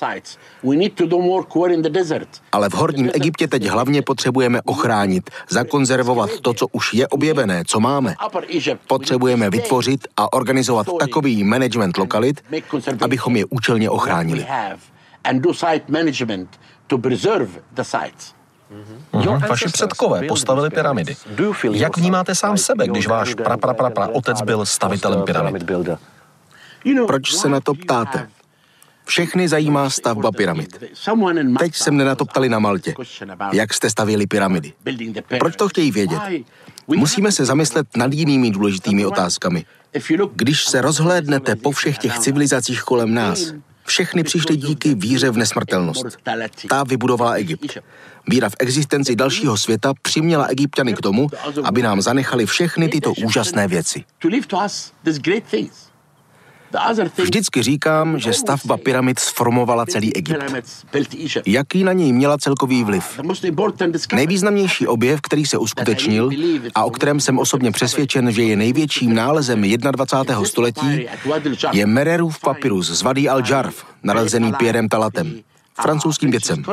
Ale 2.53 2.69
v 2.69 2.75
horním 2.75 3.11
Egyptě 3.15 3.49
teď 3.49 3.67
hlavně 3.67 4.03
potřebujeme 4.03 4.63
ochránit, 4.63 5.31
zakonzervovat 5.49 6.41
to, 6.41 6.55
co 6.55 6.67
už 6.67 6.95
je 6.95 7.09
objevené, 7.09 7.63
co 7.67 7.81
máme. 7.81 8.15
Potřebujeme 8.89 9.51
vytvořit 9.51 10.09
a 10.17 10.33
organizovat 10.33 10.87
takový 10.99 11.45
management 11.45 11.97
lokalit, 11.97 12.45
abychom 13.01 13.37
je 13.37 13.45
účelně 13.45 13.91
ochránili. 13.91 14.47
Mm-hmm. 19.13 19.49
Vaši 19.49 19.69
předkové 19.69 20.23
postavili 20.29 20.71
pyramidy. 20.71 21.17
Jak 21.73 21.97
vnímáte 21.97 22.35
sám 22.35 22.59
sebe, 22.59 22.87
když 22.89 23.07
váš 23.07 23.35
pra, 23.35 23.57
pra, 23.57 23.75
pra, 23.75 23.91
pra 23.91 24.09
otec 24.09 24.43
byl 24.43 24.67
stavitelem 24.67 25.23
pyramid? 25.23 25.71
Proč 27.07 27.33
se 27.33 27.49
na 27.49 27.61
to 27.61 27.75
ptáte? 27.75 28.29
Všechny 29.05 29.49
zajímá 29.49 29.91
stavba 29.91 30.33
pyramid. 30.33 30.79
Teď 31.59 31.75
jsem 31.75 31.97
na 31.97 32.15
to 32.15 32.25
ptali 32.25 32.49
na 32.49 32.59
Maltě. 32.59 32.95
Jak 33.53 33.75
jste 33.75 33.91
stavěli 33.91 34.27
pyramidy? 34.27 34.73
Proč 35.39 35.57
to 35.57 35.69
chtějí 35.69 35.91
vědět? 35.91 36.21
Musíme 36.87 37.33
se 37.33 37.45
zamyslet 37.45 37.97
nad 37.97 38.13
jinými 38.13 38.51
důležitými 38.51 39.07
otázkami. 39.07 39.65
Když 40.35 40.65
se 40.65 40.81
rozhlédnete 40.81 41.57
po 41.57 41.71
všech 41.71 41.99
těch 41.99 42.19
civilizacích 42.19 42.83
kolem 42.83 43.15
nás, 43.15 43.53
všechny 43.89 44.23
přišly 44.25 44.57
díky 44.57 44.95
víře 44.95 45.31
v 45.31 45.37
nesmrtelnost. 45.37 46.07
Ta 46.69 46.85
vybudovala 46.85 47.33
Egypt. 47.33 47.79
Víra 48.29 48.49
v 48.49 48.55
existenci 48.59 49.17
dalšího 49.17 49.57
světa 49.57 49.93
přiměla 50.03 50.45
egyptiany 50.45 50.95
k 50.95 51.01
tomu, 51.01 51.27
aby 51.65 51.83
nám 51.83 52.03
zanechali 52.03 52.47
všechny 52.47 52.89
tyto 52.89 53.13
úžasné 53.13 53.69
věci. 53.69 54.05
Vždycky 57.17 57.63
říkám, 57.63 58.19
že 58.19 58.33
stavba 58.33 58.77
pyramid 58.77 59.19
sformovala 59.19 59.87
celý 59.87 60.17
Egypt. 60.17 60.45
Jaký 61.47 61.85
na 61.85 61.93
něj 61.93 62.13
měla 62.13 62.39
celkový 62.39 62.85
vliv? 62.85 63.21
Nejvýznamnější 64.13 64.87
objev, 64.87 65.21
který 65.21 65.47
se 65.47 65.59
uskutečnil 65.59 66.31
a 66.75 66.85
o 66.85 66.91
kterém 66.91 67.21
jsem 67.21 67.39
osobně 67.39 67.73
přesvědčen, 67.73 68.33
že 68.33 68.43
je 68.43 68.57
největším 68.57 69.15
nálezem 69.15 69.63
21. 69.63 70.45
století, 70.45 71.07
je 71.73 71.87
Mererův 71.87 72.41
papyrus 72.41 72.91
z 72.91 73.03
Vady 73.03 73.23
al-Jarf, 73.23 73.73
nalezený 74.03 74.53
Pierrem 74.53 74.89
Talatem, 74.89 75.41
francouzským 75.83 76.31
vědcem. 76.31 76.65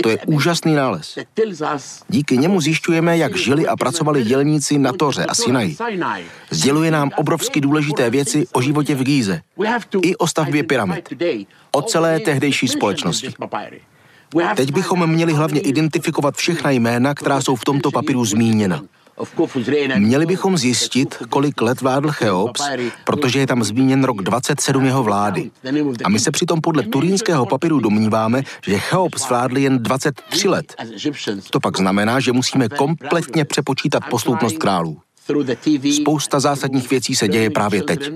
To 0.00 0.08
je 0.08 0.18
úžasný 0.26 0.74
nález. 0.74 1.18
Díky 2.08 2.38
němu 2.38 2.60
zjišťujeme, 2.60 3.18
jak 3.18 3.36
žili 3.36 3.66
a 3.66 3.76
pracovali 3.76 4.24
dělníci 4.24 4.78
na 4.78 4.92
Toře 4.92 5.26
a 5.26 5.34
Sinaji. 5.34 5.76
Sděluje 6.50 6.90
nám 6.90 7.10
obrovsky 7.16 7.60
důležité 7.60 8.10
věci 8.10 8.46
o 8.52 8.62
životě 8.62 8.94
v 8.94 9.02
Gíze 9.02 9.42
i 10.02 10.16
o 10.16 10.26
stavbě 10.26 10.62
pyramid, 10.62 11.08
o 11.72 11.82
celé 11.82 12.20
tehdejší 12.20 12.68
společnosti. 12.68 13.34
Teď 14.56 14.72
bychom 14.72 15.06
měli 15.06 15.32
hlavně 15.32 15.60
identifikovat 15.60 16.36
všechna 16.36 16.70
jména, 16.70 17.14
která 17.14 17.40
jsou 17.40 17.56
v 17.56 17.64
tomto 17.64 17.90
papíru 17.90 18.24
zmíněna. 18.24 18.82
Měli 19.96 20.26
bychom 20.26 20.58
zjistit, 20.58 21.16
kolik 21.28 21.60
let 21.60 21.80
vládl 21.80 22.10
Cheops, 22.10 22.62
protože 23.04 23.38
je 23.38 23.46
tam 23.46 23.64
zmíněn 23.64 24.04
rok 24.04 24.22
27 24.22 24.84
jeho 24.84 25.02
vlády. 25.02 25.50
A 26.04 26.08
my 26.08 26.20
se 26.20 26.30
přitom 26.30 26.60
podle 26.60 26.82
turínského 26.82 27.46
papíru 27.46 27.80
domníváme, 27.80 28.42
že 28.66 28.78
Cheops 28.78 29.28
vládl 29.28 29.58
jen 29.58 29.78
23 29.78 30.48
let. 30.48 30.74
To 31.50 31.60
pak 31.60 31.76
znamená, 31.76 32.20
že 32.20 32.32
musíme 32.32 32.68
kompletně 32.68 33.44
přepočítat 33.44 34.02
posloupnost 34.10 34.58
králů. 34.58 35.00
Spousta 35.92 36.40
zásadních 36.40 36.90
věcí 36.90 37.16
se 37.16 37.28
děje 37.28 37.50
právě 37.50 37.82
teď. 37.82 38.10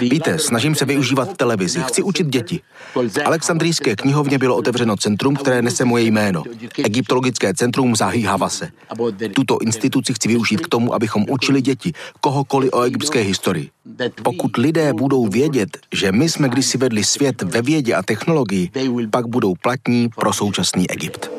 Víte, 0.00 0.38
snažím 0.38 0.74
se 0.74 0.84
využívat 0.84 1.36
televizi, 1.36 1.80
chci 1.82 2.02
učit 2.02 2.26
děti. 2.26 2.60
V 3.08 3.18
Alexandrijské 3.24 3.96
knihovně 3.96 4.38
bylo 4.38 4.56
otevřeno 4.56 4.96
centrum, 4.96 5.36
které 5.36 5.62
nese 5.62 5.84
moje 5.84 6.04
jméno. 6.04 6.42
Egyptologické 6.84 7.54
centrum 7.54 7.96
Zahi 7.96 8.22
Havase. 8.22 8.70
Tuto 9.34 9.58
instituci 9.58 10.14
chci 10.14 10.28
využít 10.28 10.60
k 10.60 10.68
tomu, 10.68 10.94
abychom 10.94 11.24
učili 11.28 11.62
děti, 11.62 11.92
kohokoliv 12.20 12.70
o 12.72 12.82
egyptské 12.82 13.20
historii. 13.20 13.70
Pokud 14.22 14.56
lidé 14.56 14.92
budou 14.92 15.26
vědět, 15.26 15.78
že 15.92 16.12
my 16.12 16.28
jsme 16.28 16.48
kdysi 16.48 16.78
vedli 16.78 17.04
svět 17.04 17.42
ve 17.42 17.62
vědě 17.62 17.94
a 17.94 18.02
technologii, 18.02 18.70
pak 19.10 19.26
budou 19.26 19.54
platní 19.62 20.08
pro 20.08 20.32
současný 20.32 20.90
Egypt. 20.90 21.30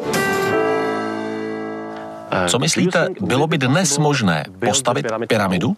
Co 2.47 2.59
myslíte, 2.59 3.07
bylo 3.21 3.47
by 3.47 3.57
dnes 3.57 3.97
možné 3.97 4.45
postavit 4.65 5.05
pyramidu? 5.27 5.77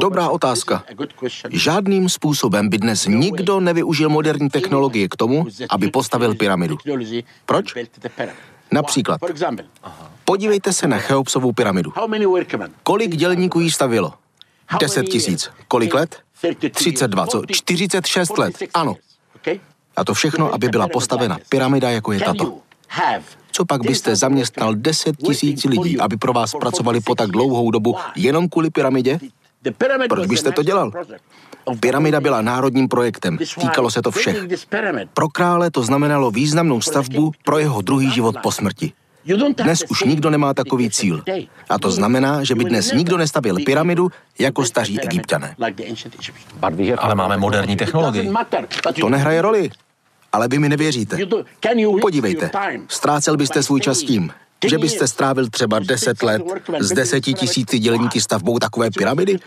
Dobrá 0.00 0.28
otázka. 0.28 0.84
Žádným 1.50 2.08
způsobem 2.08 2.68
by 2.68 2.78
dnes 2.78 3.06
nikdo 3.06 3.60
nevyužil 3.60 4.08
moderní 4.08 4.50
technologie 4.50 5.08
k 5.08 5.16
tomu, 5.16 5.46
aby 5.70 5.90
postavil 5.90 6.34
pyramidu. 6.34 6.78
Proč? 7.46 7.74
Například, 8.72 9.20
podívejte 10.24 10.72
se 10.72 10.88
na 10.88 10.98
Cheopsovou 10.98 11.52
pyramidu. 11.52 11.92
Kolik 12.82 13.16
dělníků 13.16 13.60
jí 13.60 13.70
stavilo? 13.70 14.14
10 14.80 15.02
tisíc. 15.02 15.50
Kolik 15.68 15.94
let? 15.94 16.20
32, 16.72 17.26
co? 17.26 17.42
46 17.50 18.38
let. 18.38 18.54
Ano. 18.74 18.96
A 19.96 20.04
to 20.04 20.14
všechno, 20.14 20.54
aby 20.54 20.68
byla 20.68 20.88
postavena 20.88 21.38
pyramida, 21.48 21.90
jako 21.90 22.12
je 22.12 22.20
tato. 22.20 22.58
Co 23.52 23.64
pak 23.64 23.82
byste 23.82 24.16
zaměstnal 24.16 24.74
10 24.74 25.16
tisíc 25.16 25.64
lidí, 25.64 25.98
aby 25.98 26.16
pro 26.16 26.32
vás 26.32 26.54
pracovali 26.60 27.00
po 27.00 27.14
tak 27.14 27.30
dlouhou 27.30 27.70
dobu 27.70 27.96
jenom 28.16 28.48
kvůli 28.48 28.70
pyramidě? 28.70 29.18
Proč 30.08 30.26
byste 30.26 30.52
to 30.52 30.62
dělal? 30.62 30.92
Pyramida 31.80 32.20
byla 32.20 32.42
národním 32.42 32.88
projektem, 32.88 33.38
týkalo 33.60 33.90
se 33.90 34.02
to 34.02 34.10
všech. 34.10 34.36
Pro 35.14 35.28
krále 35.28 35.70
to 35.70 35.82
znamenalo 35.82 36.30
významnou 36.30 36.80
stavbu 36.80 37.32
pro 37.44 37.58
jeho 37.58 37.82
druhý 37.82 38.10
život 38.10 38.36
po 38.42 38.52
smrti. 38.52 38.92
Dnes 39.62 39.84
už 39.90 40.04
nikdo 40.04 40.30
nemá 40.30 40.54
takový 40.54 40.90
cíl. 40.90 41.22
A 41.68 41.78
to 41.78 41.90
znamená, 41.90 42.44
že 42.44 42.54
by 42.54 42.64
dnes 42.64 42.92
nikdo 42.92 43.16
nestavil 43.16 43.56
pyramidu 43.66 44.10
jako 44.38 44.64
staří 44.64 45.00
egyptiané. 45.00 45.56
Ale 46.98 47.14
máme 47.14 47.36
moderní 47.36 47.76
technologii. 47.76 48.32
To 49.00 49.08
nehraje 49.08 49.42
roli. 49.42 49.70
Ale 50.32 50.48
vy 50.48 50.58
mi 50.58 50.68
nevěříte. 50.68 51.18
Podívejte, 52.00 52.50
ztrácel 52.88 53.36
byste 53.36 53.62
svůj 53.62 53.80
čas 53.80 53.98
tím, 53.98 54.32
že 54.68 54.78
byste 54.78 55.08
strávil 55.08 55.48
třeba 55.50 55.78
10 55.78 56.22
let 56.22 56.42
s 56.78 56.92
deseti 56.92 57.34
tisíci 57.34 57.78
dělníky 57.78 58.20
stavbou 58.20 58.58
takové 58.58 58.90
pyramidy? 58.90 59.38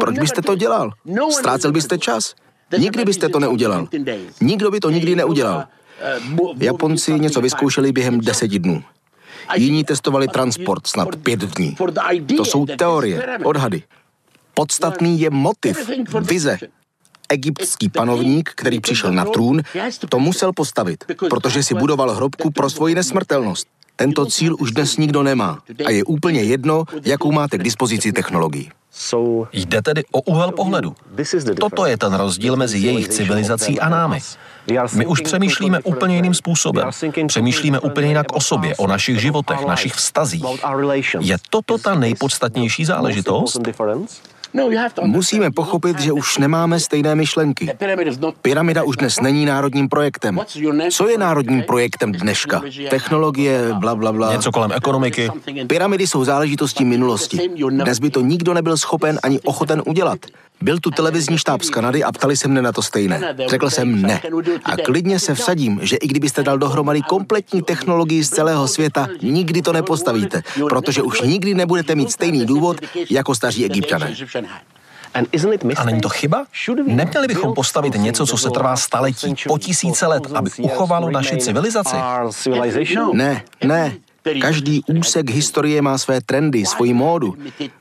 Proč 0.00 0.18
byste 0.18 0.42
to 0.42 0.54
dělal? 0.54 0.90
Ztrácel 1.30 1.72
byste 1.72 1.98
čas? 1.98 2.34
Nikdy 2.78 3.04
byste 3.04 3.28
to 3.28 3.40
neudělal. 3.40 3.88
Nikdo 4.40 4.70
by 4.70 4.80
to 4.80 4.90
nikdy 4.90 5.16
neudělal. 5.16 5.64
Japonci 6.58 7.12
něco 7.12 7.40
vyzkoušeli 7.40 7.92
během 7.92 8.20
deseti 8.20 8.58
dnů. 8.58 8.82
Jiní 9.56 9.84
testovali 9.84 10.28
transport 10.28 10.86
snad 10.86 11.16
pět 11.16 11.40
dní. 11.40 11.76
To 12.36 12.44
jsou 12.44 12.66
teorie, 12.66 13.38
odhady. 13.44 13.82
Podstatný 14.54 15.20
je 15.20 15.30
motiv, 15.30 15.90
vize, 16.20 16.58
egyptský 17.32 17.88
panovník, 17.88 18.50
který 18.54 18.80
přišel 18.80 19.12
na 19.12 19.24
trůn, 19.24 19.62
to 20.08 20.18
musel 20.18 20.52
postavit, 20.52 21.04
protože 21.30 21.62
si 21.62 21.74
budoval 21.74 22.10
hrobku 22.10 22.50
pro 22.50 22.70
svoji 22.70 22.94
nesmrtelnost. 22.94 23.66
Tento 23.96 24.26
cíl 24.26 24.56
už 24.58 24.72
dnes 24.72 24.96
nikdo 24.96 25.22
nemá 25.22 25.58
a 25.84 25.90
je 25.90 26.04
úplně 26.04 26.42
jedno, 26.42 26.84
jakou 27.04 27.32
máte 27.32 27.58
k 27.58 27.62
dispozici 27.62 28.12
technologii. 28.12 28.68
Jde 29.52 29.82
tedy 29.82 30.02
o 30.12 30.20
úhel 30.22 30.52
pohledu. 30.52 30.94
Toto 31.60 31.86
je 31.86 31.96
ten 31.96 32.14
rozdíl 32.14 32.56
mezi 32.56 32.78
jejich 32.78 33.08
civilizací 33.08 33.80
a 33.80 33.88
námi. 33.88 34.18
My 34.94 35.06
už 35.06 35.20
přemýšlíme 35.20 35.80
úplně 35.80 36.16
jiným 36.16 36.34
způsobem. 36.34 36.88
Přemýšlíme 37.26 37.80
úplně 37.80 38.08
jinak 38.08 38.32
o 38.32 38.40
sobě, 38.40 38.76
o 38.76 38.86
našich 38.86 39.20
životech, 39.20 39.66
našich 39.66 39.94
vztazích. 39.94 40.44
Je 41.20 41.36
toto 41.50 41.78
ta 41.78 41.94
nejpodstatnější 41.94 42.84
záležitost? 42.84 43.60
No, 44.54 44.70
Musíme 45.04 45.50
pochopit, 45.50 46.00
že 46.00 46.12
už 46.12 46.38
nemáme 46.38 46.80
stejné 46.80 47.14
myšlenky. 47.14 47.70
Pyramida 48.42 48.82
už 48.82 48.96
dnes 48.96 49.20
není 49.20 49.46
národním 49.46 49.88
projektem. 49.88 50.40
Co 50.90 51.08
je 51.08 51.18
národním 51.18 51.62
projektem 51.62 52.12
dneška? 52.12 52.62
Technologie, 52.90 53.72
bla, 53.74 53.94
bla, 53.94 54.12
bla. 54.12 54.32
Něco 54.32 54.52
kolem 54.52 54.72
ekonomiky. 54.72 55.28
Pyramidy 55.66 56.06
jsou 56.06 56.24
záležitostí 56.24 56.84
minulosti. 56.84 57.48
Dnes 57.70 57.98
by 57.98 58.10
to 58.10 58.20
nikdo 58.20 58.54
nebyl 58.54 58.76
schopen 58.76 59.18
ani 59.22 59.40
ochoten 59.40 59.82
udělat. 59.86 60.18
Byl 60.62 60.78
tu 60.78 60.90
televizní 60.90 61.38
štáb 61.38 61.62
z 61.62 61.70
Kanady 61.70 62.04
a 62.04 62.12
ptali 62.12 62.36
se 62.36 62.48
mne 62.48 62.62
na 62.62 62.72
to 62.72 62.82
stejné. 62.82 63.34
Řekl 63.48 63.70
jsem 63.70 64.02
ne. 64.02 64.20
A 64.64 64.76
klidně 64.76 65.18
se 65.18 65.34
vsadím, 65.34 65.80
že 65.82 65.96
i 65.96 66.06
kdybyste 66.08 66.42
dal 66.42 66.58
dohromady 66.58 67.02
kompletní 67.02 67.62
technologii 67.62 68.24
z 68.24 68.30
celého 68.30 68.68
světa, 68.68 69.08
nikdy 69.22 69.62
to 69.62 69.72
nepostavíte, 69.72 70.42
protože 70.68 71.02
už 71.02 71.20
nikdy 71.20 71.54
nebudete 71.54 71.94
mít 71.94 72.12
stejný 72.12 72.46
důvod 72.46 72.76
jako 73.10 73.34
staří 73.34 73.64
egyptiané. 73.64 74.14
A 75.76 75.84
není 75.84 76.00
to 76.00 76.08
chyba? 76.08 76.46
Neměli 76.86 77.26
bychom 77.26 77.54
postavit 77.54 77.94
něco, 77.94 78.26
co 78.26 78.36
se 78.36 78.50
trvá 78.50 78.76
staletí, 78.76 79.34
po 79.46 79.58
tisíce 79.58 80.06
let, 80.06 80.22
aby 80.34 80.50
uchovalo 80.58 81.10
naši 81.10 81.36
civilizaci? 81.36 81.96
Ne, 83.12 83.42
ne. 83.64 83.94
Každý 84.40 84.82
úsek 84.86 85.30
historie 85.30 85.82
má 85.82 85.98
své 85.98 86.20
trendy, 86.20 86.66
svoji 86.66 86.94
módu. 86.94 87.34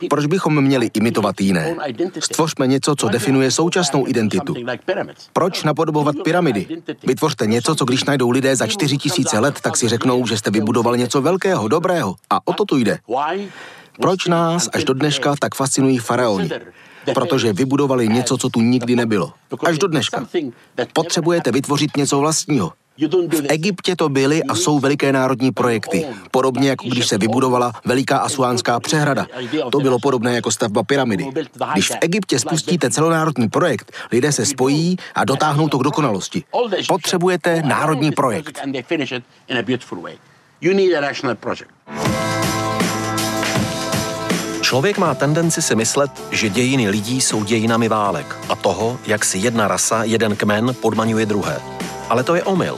Proč 0.09 0.25
bychom 0.25 0.61
měli 0.61 0.89
imitovat 0.93 1.41
jiné? 1.41 1.75
Stvořme 2.19 2.67
něco, 2.67 2.95
co 2.95 3.09
definuje 3.09 3.51
současnou 3.51 4.07
identitu. 4.07 4.55
Proč 5.33 5.63
napodobovat 5.63 6.15
pyramidy? 6.23 6.67
Vytvořte 7.03 7.47
něco, 7.47 7.75
co 7.75 7.85
když 7.85 8.03
najdou 8.03 8.29
lidé 8.29 8.55
za 8.55 8.67
čtyři 8.67 8.97
tisíce 8.97 9.39
let, 9.39 9.61
tak 9.61 9.77
si 9.77 9.87
řeknou, 9.87 10.27
že 10.27 10.37
jste 10.37 10.51
vybudoval 10.51 10.97
něco 10.97 11.21
velkého, 11.21 11.67
dobrého. 11.67 12.15
A 12.29 12.47
o 12.47 12.53
to 12.53 12.65
tu 12.65 12.77
jde. 12.77 12.99
Proč 14.01 14.27
nás 14.27 14.69
až 14.73 14.83
do 14.83 14.93
dneška 14.93 15.35
tak 15.39 15.55
fascinují 15.55 15.97
faraoni? 15.97 16.49
protože 17.13 17.53
vybudovali 17.53 18.07
něco, 18.07 18.37
co 18.37 18.49
tu 18.49 18.61
nikdy 18.61 18.95
nebylo. 18.95 19.33
Až 19.65 19.77
do 19.77 19.87
dneška. 19.87 20.27
Potřebujete 20.93 21.51
vytvořit 21.51 21.97
něco 21.97 22.19
vlastního. 22.19 22.73
V 22.97 23.45
Egyptě 23.47 23.95
to 23.95 24.09
byly 24.09 24.43
a 24.43 24.55
jsou 24.55 24.79
veliké 24.79 25.13
národní 25.13 25.51
projekty, 25.51 26.05
podobně 26.31 26.69
jako 26.69 26.87
když 26.87 27.07
se 27.07 27.17
vybudovala 27.17 27.71
veliká 27.85 28.17
asuánská 28.17 28.79
přehrada. 28.79 29.27
To 29.71 29.79
bylo 29.79 29.99
podobné 29.99 30.35
jako 30.35 30.51
stavba 30.51 30.83
pyramidy. 30.83 31.27
Když 31.73 31.89
v 31.89 31.97
Egyptě 32.01 32.39
spustíte 32.39 32.89
celonárodní 32.89 33.49
projekt, 33.49 33.91
lidé 34.11 34.31
se 34.31 34.45
spojí 34.45 34.97
a 35.15 35.25
dotáhnou 35.25 35.69
to 35.69 35.77
k 35.77 35.83
dokonalosti. 35.83 36.43
Potřebujete 36.87 37.61
národní 37.61 38.11
projekt. 38.11 38.61
Člověk 44.61 44.97
má 44.97 45.15
tendenci 45.15 45.61
si 45.61 45.75
myslet, 45.75 46.11
že 46.31 46.49
dějiny 46.49 46.89
lidí 46.89 47.21
jsou 47.21 47.43
dějinami 47.43 47.89
válek 47.89 48.37
a 48.49 48.55
toho, 48.55 48.99
jak 49.07 49.25
si 49.25 49.37
jedna 49.37 49.67
rasa, 49.67 50.03
jeden 50.03 50.35
kmen 50.35 50.75
podmaňuje 50.81 51.25
druhé. 51.25 51.80
Ale 52.11 52.23
to 52.23 52.35
je 52.35 52.43
omyl. 52.43 52.77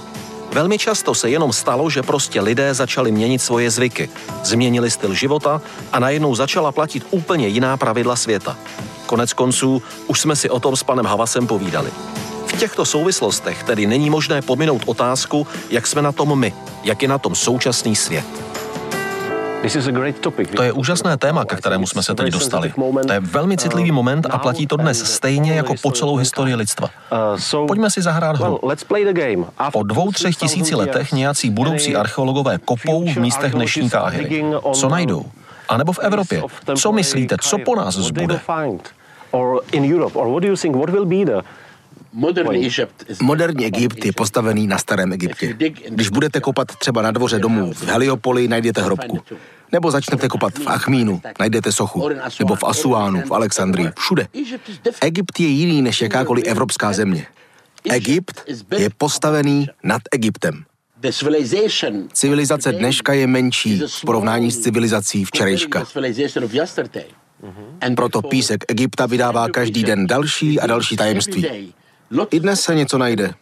Velmi 0.52 0.78
často 0.78 1.14
se 1.14 1.30
jenom 1.30 1.54
stalo, 1.54 1.90
že 1.90 2.04
prostě 2.04 2.42
lidé 2.42 2.74
začali 2.74 3.12
měnit 3.12 3.42
svoje 3.42 3.72
zvyky, 3.72 4.10
změnili 4.44 4.92
styl 4.92 5.14
života 5.14 5.62
a 5.92 6.00
najednou 6.00 6.36
začala 6.36 6.72
platit 6.72 7.04
úplně 7.12 7.48
jiná 7.48 7.78
pravidla 7.78 8.16
světa. 8.16 8.58
Konec 9.06 9.34
konců 9.34 9.82
už 10.08 10.20
jsme 10.20 10.36
si 10.36 10.50
o 10.50 10.60
tom 10.60 10.76
s 10.76 10.84
panem 10.84 11.06
Havasem 11.06 11.48
povídali. 11.48 11.92
V 12.46 12.58
těchto 12.58 12.86
souvislostech 12.86 13.64
tedy 13.64 13.86
není 13.86 14.10
možné 14.10 14.42
pominout 14.42 14.82
otázku, 14.86 15.48
jak 15.70 15.88
jsme 15.88 16.02
na 16.02 16.12
tom 16.12 16.40
my, 16.40 16.54
jak 16.84 17.02
je 17.02 17.08
na 17.08 17.18
tom 17.18 17.36
současný 17.36 17.96
svět. 17.96 18.26
To 20.56 20.64
je 20.64 20.72
úžasné 20.72 21.18
téma, 21.18 21.46
ke 21.46 21.56
kterému 21.56 21.88
jsme 21.88 22.04
se 22.04 22.16
teď 22.16 22.34
dostali. 22.34 22.74
To 23.08 23.14
je 23.14 23.20
velmi 23.20 23.58
citlivý 23.58 23.92
uh, 23.92 23.96
moment 23.96 24.28
a 24.30 24.38
platí 24.38 24.68
to 24.68 24.78
dnes 24.78 25.14
stejně 25.14 25.54
jako 25.54 25.74
po 25.82 25.92
celou 25.92 26.16
historii 26.16 26.56
lidstva. 26.56 26.90
Uh, 27.52 27.68
Pojďme 27.68 27.90
si 27.90 28.02
zahrát 28.02 28.36
hru. 28.36 28.60
Po 29.74 29.84
dvou, 29.84 30.12
třech 30.12 30.36
tisíci 30.36 30.76
letech 30.76 31.12
nějací 31.12 31.50
budoucí 31.50 31.96
archeologové 31.96 32.58
kopou 32.58 33.06
v 33.14 33.18
místech 33.18 33.52
dnešní 33.54 33.90
Káhyry. 33.90 34.46
Co 34.74 34.90
najdou? 34.90 35.26
A 35.70 35.78
nebo 35.78 35.94
v 35.94 36.00
Evropě. 36.00 36.44
Co 36.76 36.92
myslíte, 36.92 37.36
co 37.42 37.58
po 37.58 37.76
nás 37.76 37.96
zbude? 37.96 38.40
Moderní 43.22 43.66
Egypt 43.66 44.06
je 44.06 44.12
postavený 44.12 44.68
na 44.68 44.78
starém 44.78 45.14
Egyptě. 45.14 45.58
Když 45.90 46.10
budete 46.10 46.40
kopat 46.40 46.68
třeba 46.76 47.02
na 47.02 47.12
dvoře 47.12 47.40
domů 47.40 47.74
v 47.74 47.84
Heliopoli, 47.84 48.48
najdete 48.48 48.82
hrobku. 48.82 49.20
Nebo 49.72 49.92
začnete 49.92 50.28
kopat 50.28 50.54
v 50.54 50.68
Achmínu, 50.68 51.22
najdete 51.40 51.72
sochu. 51.72 52.10
Nebo 52.40 52.56
v 52.56 52.64
Asuánu, 52.64 53.22
v 53.22 53.32
Alexandrii, 53.32 53.90
všude. 53.98 54.28
Egypt 55.02 55.40
je 55.40 55.48
jiný 55.48 55.82
než 55.82 56.02
jakákoliv 56.02 56.46
evropská 56.48 56.94
země. 56.94 57.28
Egypt 57.90 58.46
je 58.78 58.90
postavený 58.98 59.68
nad 59.84 60.02
Egyptem. 60.12 60.64
Civilizace 62.14 62.72
dneška 62.72 63.14
je 63.14 63.28
menší 63.28 63.82
v 63.88 64.06
porovnání 64.06 64.52
s 64.52 64.60
civilizací 64.60 65.26
včerejška. 65.26 65.86
Proto 67.96 68.22
písek 68.22 68.64
Egypta 68.68 69.06
vydává 69.06 69.50
každý 69.50 69.84
den 69.84 70.08
další 70.08 70.60
a 70.60 70.68
další 70.68 70.96
tajemství. 70.96 71.74
I 72.32 72.40
dnes 72.40 72.62
se 72.62 72.76
něco 72.76 72.98
najde. 72.98 73.34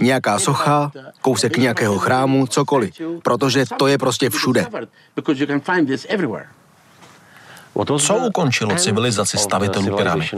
Nějaká 0.00 0.38
socha, 0.38 0.92
kousek 1.22 1.56
nějakého 1.56 1.98
chrámu, 1.98 2.46
cokoliv. 2.46 2.94
Protože 3.22 3.64
to 3.76 3.86
je 3.86 3.98
prostě 3.98 4.30
všude. 4.30 4.66
Co 7.98 8.16
ukončilo 8.16 8.76
civilizaci 8.76 9.38
stavitelů 9.38 9.96
pyramid? 9.96 10.34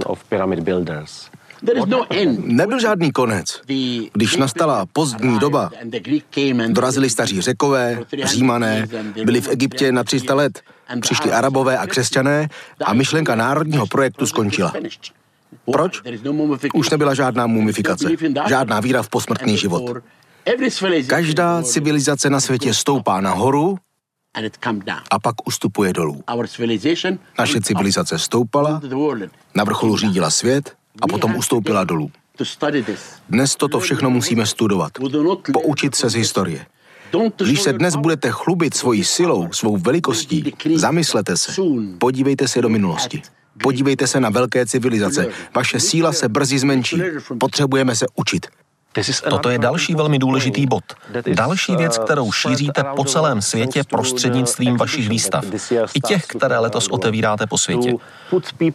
No 1.86 2.06
Nebyl 2.38 2.80
žádný 2.80 3.12
konec. 3.12 3.60
Když 4.12 4.36
nastala 4.36 4.86
pozdní 4.92 5.38
doba, 5.38 5.70
dorazili 6.68 7.10
staří 7.10 7.40
řekové, 7.40 7.98
římané, 8.24 8.88
byli 9.24 9.40
v 9.40 9.48
Egyptě 9.48 9.92
na 9.92 10.04
300 10.04 10.34
let, 10.34 10.60
přišli 11.00 11.32
arabové 11.32 11.78
a 11.78 11.86
křesťané 11.86 12.48
a 12.84 12.92
myšlenka 12.92 13.34
národního 13.34 13.86
projektu 13.86 14.26
skončila. 14.26 14.72
Proč? 15.72 16.02
Už 16.74 16.90
nebyla 16.90 17.14
žádná 17.14 17.46
mumifikace, 17.46 18.08
žádná 18.48 18.80
víra 18.80 19.02
v 19.02 19.08
posmrtný 19.08 19.56
život. 19.56 19.96
Každá 21.06 21.62
civilizace 21.62 22.30
na 22.30 22.40
světě 22.40 22.74
stoupá 22.74 23.20
nahoru 23.20 23.78
a 25.10 25.18
pak 25.18 25.48
ustupuje 25.48 25.92
dolů. 25.92 26.24
Naše 27.38 27.60
civilizace 27.60 28.18
stoupala, 28.18 28.80
na 29.54 29.64
vrcholu 29.64 29.96
řídila 29.96 30.30
svět 30.30 30.74
a 31.02 31.06
potom 31.06 31.36
ustoupila 31.36 31.84
dolů. 31.84 32.10
Dnes 33.28 33.56
toto 33.56 33.80
všechno 33.80 34.10
musíme 34.10 34.46
studovat, 34.46 34.92
poučit 35.52 35.94
se 35.94 36.10
z 36.10 36.14
historie. 36.14 36.66
Když 37.36 37.62
se 37.62 37.72
dnes 37.72 37.96
budete 37.96 38.30
chlubit 38.30 38.74
svojí 38.74 39.04
silou, 39.04 39.52
svou 39.52 39.76
velikostí, 39.76 40.52
zamyslete 40.74 41.36
se, 41.36 41.62
podívejte 41.98 42.48
se 42.48 42.62
do 42.62 42.68
minulosti. 42.68 43.22
Podívejte 43.62 44.06
se 44.06 44.20
na 44.20 44.30
velké 44.30 44.66
civilizace. 44.66 45.26
Vaše 45.54 45.80
síla 45.80 46.12
se 46.12 46.28
brzy 46.28 46.58
zmenší. 46.58 47.02
Potřebujeme 47.38 47.96
se 47.96 48.06
učit. 48.16 48.46
Toto 49.28 49.50
je 49.50 49.58
další 49.58 49.94
velmi 49.94 50.18
důležitý 50.18 50.66
bod. 50.66 50.84
Další 51.34 51.76
věc, 51.76 51.98
kterou 51.98 52.32
šíříte 52.32 52.84
po 52.96 53.04
celém 53.04 53.42
světě 53.42 53.82
prostřednictvím 53.90 54.76
vašich 54.76 55.08
výstav. 55.08 55.44
I 55.94 56.00
těch, 56.00 56.26
které 56.26 56.58
letos 56.58 56.88
otevíráte 56.90 57.46
po 57.46 57.58
světě. 57.58 57.94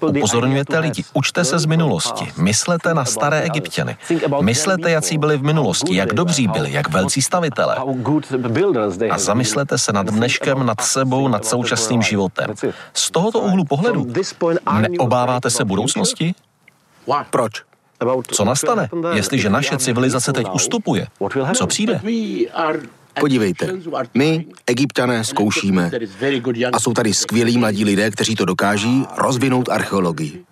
Upozorňujete 0.02 0.80
lidi, 0.80 1.04
učte 1.14 1.44
se 1.44 1.60
z 1.60 1.66
minulosti, 1.66 2.32
myslete 2.38 2.94
na 2.94 3.06
staré 3.06 3.42
egyptěny, 3.42 3.98
myslete, 4.42 4.92
jaký 4.92 5.18
byli 5.18 5.38
v 5.38 5.44
minulosti, 5.44 5.96
jak 5.96 6.14
dobří 6.14 6.48
byli, 6.48 6.74
jak 6.74 6.90
velcí 6.90 7.22
stavitele. 7.22 7.78
A 9.10 9.18
zamyslete 9.18 9.78
se 9.78 9.94
nad 9.94 10.08
dneškem, 10.08 10.66
nad 10.66 10.82
sebou, 10.82 11.28
nad 11.28 11.46
současným 11.46 12.02
životem. 12.02 12.54
Z 12.94 13.12
tohoto 13.12 13.40
úhlu 13.40 13.66
pohledu 13.66 14.08
neobáváte 14.80 15.50
se 15.50 15.66
budoucnosti? 15.66 16.36
Proč? 17.30 17.75
Co 18.28 18.46
nastane, 18.46 18.90
jestliže 19.14 19.50
naše 19.50 19.78
civilizace 19.78 20.34
teď 20.34 20.48
ustupuje? 20.54 21.08
Co 21.54 21.68
přijde? 21.68 22.02
Podívejte, 23.20 23.74
my, 24.14 24.46
egyptiané, 24.68 25.24
zkoušíme 25.24 25.92
a 26.74 26.80
jsou 26.80 26.94
tady 26.94 27.14
skvělí 27.14 27.58
mladí 27.58 27.86
lidé, 27.86 28.12
kteří 28.12 28.36
to 28.36 28.46
dokáží 28.46 29.06
rozvinout 29.18 29.70
archeologii. 29.70 30.46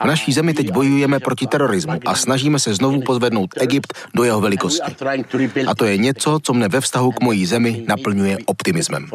V 0.00 0.04
naší 0.04 0.32
zemi 0.32 0.54
teď 0.54 0.72
bojujeme 0.72 1.20
proti 1.20 1.46
terorismu 1.46 1.92
a 2.06 2.14
snažíme 2.14 2.58
se 2.58 2.74
znovu 2.74 3.00
pozvednout 3.00 3.50
Egypt 3.60 3.94
do 4.14 4.24
jeho 4.24 4.40
velikosti. 4.40 4.92
A 5.66 5.74
to 5.74 5.84
je 5.84 5.96
něco, 5.96 6.38
co 6.42 6.52
mne 6.52 6.68
ve 6.68 6.80
vztahu 6.80 7.12
k 7.12 7.20
mojí 7.20 7.46
zemi 7.46 7.84
naplňuje 7.88 8.38
optimismem. 8.46 9.06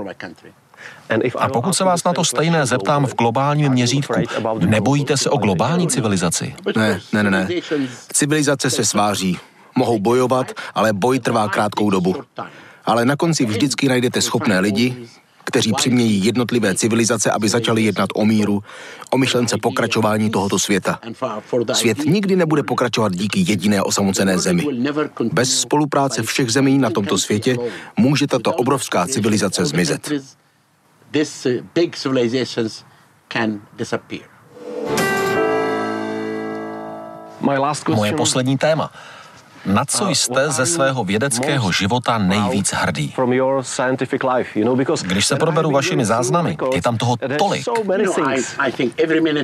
A 1.38 1.50
pokud 1.50 1.74
se 1.74 1.84
vás 1.84 2.04
na 2.04 2.14
to 2.14 2.24
stejné 2.24 2.66
zeptám 2.66 3.06
v 3.06 3.16
globálním 3.16 3.72
měřítku, 3.72 4.14
nebojíte 4.60 5.18
se 5.18 5.30
o 5.30 5.38
globální 5.38 5.88
civilizaci? 5.88 6.56
Ne, 6.76 7.02
ne, 7.14 7.24
ne, 7.24 7.32
ne. 7.32 7.48
Civilizace 8.14 8.70
se 8.70 8.86
sváří. 8.86 9.38
Mohou 9.78 10.00
bojovat, 10.00 10.52
ale 10.76 10.94
boj 10.94 11.20
trvá 11.20 11.48
krátkou 11.48 11.90
dobu. 11.90 12.16
Ale 12.86 13.06
na 13.06 13.16
konci 13.16 13.46
vždycky 13.46 13.88
najdete 13.88 14.22
schopné 14.22 14.60
lidi, 14.60 15.08
kteří 15.44 15.74
přimějí 15.74 16.26
jednotlivé 16.26 16.76
civilizace, 16.76 17.32
aby 17.32 17.50
začaly 17.50 17.84
jednat 17.84 18.10
o 18.16 18.26
míru, 18.26 18.64
o 19.12 19.18
myšlence 19.18 19.58
pokračování 19.62 20.30
tohoto 20.30 20.60
světa. 20.60 21.00
Svět 21.74 21.98
nikdy 22.06 22.36
nebude 22.36 22.64
pokračovat 22.64 23.16
díky 23.16 23.40
jediné 23.48 23.82
osamocené 23.82 24.38
zemi. 24.38 24.66
Bez 25.34 25.60
spolupráce 25.60 26.24
všech 26.24 26.50
zemí 26.50 26.78
na 26.78 26.90
tomto 26.90 27.18
světě 27.18 27.58
může 27.98 28.28
tato 28.28 28.54
obrovská 28.54 29.08
civilizace 29.08 29.66
zmizet. 29.66 30.12
Moje 37.96 38.14
poslední 38.14 38.58
téma. 38.58 38.92
Na 39.66 39.86
co 39.86 40.10
jste 40.10 40.52
ze 40.52 40.66
svého 40.66 41.04
vědeckého 41.04 41.72
života 41.72 42.18
nejvíc 42.18 42.74
hrdý? 42.74 43.14
Když 45.04 45.26
se 45.26 45.36
proberu 45.36 45.72
vašimi 45.72 46.06
záznamy, 46.06 46.58
je 46.74 46.82
tam 46.82 46.98
toho 46.98 47.16
tolik. 47.38 47.66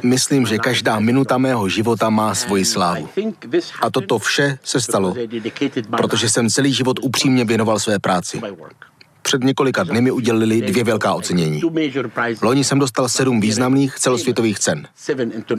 Myslím, 0.04 0.46
že 0.46 0.58
každá 0.58 1.00
minuta 1.00 1.38
mého 1.38 1.70
života 1.70 2.10
má 2.10 2.36
svoji 2.36 2.66
slávu. 2.66 3.10
A 3.82 3.90
toto 3.90 4.20
vše 4.20 4.60
se 4.64 4.82
stalo, 4.82 5.16
protože 5.98 6.30
jsem 6.30 6.50
celý 6.50 6.74
život 6.74 7.00
upřímně 7.02 7.46
věnoval 7.46 7.80
své 7.80 8.00
práci. 8.00 8.42
Před 9.32 9.44
několika 9.44 9.84
dny 9.84 10.02
mi 10.02 10.12
udělili 10.12 10.62
dvě 10.62 10.84
velká 10.84 11.14
ocenění. 11.14 11.62
Loni 12.42 12.64
jsem 12.64 12.80
dostal 12.80 13.10
sedm 13.10 13.42
významných 13.42 13.96
celosvětových 14.00 14.60
cen. 14.60 14.88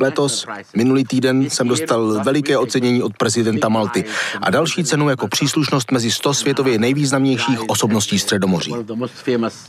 Letos, 0.01 0.47
minulý 0.77 1.05
týden, 1.05 1.51
jsem 1.51 1.69
dostal 1.69 2.21
veliké 2.25 2.59
ocenění 2.59 3.03
od 3.03 3.17
prezidenta 3.17 3.69
Malty 3.69 4.05
a 4.43 4.51
další 4.51 4.85
cenu 4.85 5.09
jako 5.09 5.29
příslušnost 5.29 5.91
mezi 5.91 6.11
100 6.11 6.35
světově 6.35 6.79
nejvýznamnějších 6.79 7.71
osobností 7.71 8.19
Středomoří. 8.19 8.75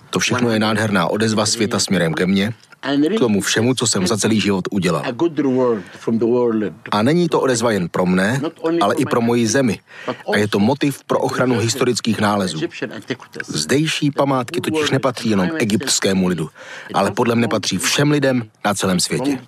To 0.10 0.20
všechno 0.20 0.50
je 0.50 0.60
nádherná 0.60 1.08
odezva 1.08 1.46
světa 1.46 1.80
směrem 1.80 2.14
ke 2.14 2.26
mně 2.26 2.54
k 3.16 3.20
tomu 3.20 3.42
všemu, 3.42 3.74
co 3.74 3.88
jsem 3.88 4.08
za 4.08 4.18
celý 4.18 4.40
život 4.40 4.68
udělal. 4.72 5.04
A 6.92 7.02
není 7.02 7.30
to 7.30 7.42
odezva 7.42 7.72
jen 7.72 7.90
pro 7.90 8.06
mne, 8.06 8.42
ale 8.82 8.96
i 8.96 9.06
pro 9.06 9.22
moji 9.22 9.48
zemi. 9.48 9.80
A 10.34 10.38
je 10.38 10.48
to 10.48 10.60
motiv 10.60 11.04
pro 11.08 11.20
ochranu 11.20 11.60
historických 11.60 12.20
nálezů. 12.20 12.60
Zdejší 13.48 13.93
památky 14.16 14.62
totiž 14.62 14.92
nepatří 14.92 15.30
jenom 15.30 15.50
egyptskému 15.60 16.28
lidu, 16.28 16.50
ale 16.94 17.12
podle 17.12 17.36
mne 17.36 17.48
patří 17.48 17.78
všem 17.78 18.12
lidem 18.12 18.44
na 18.66 18.74
celém 18.74 19.00
světě. 19.00 19.40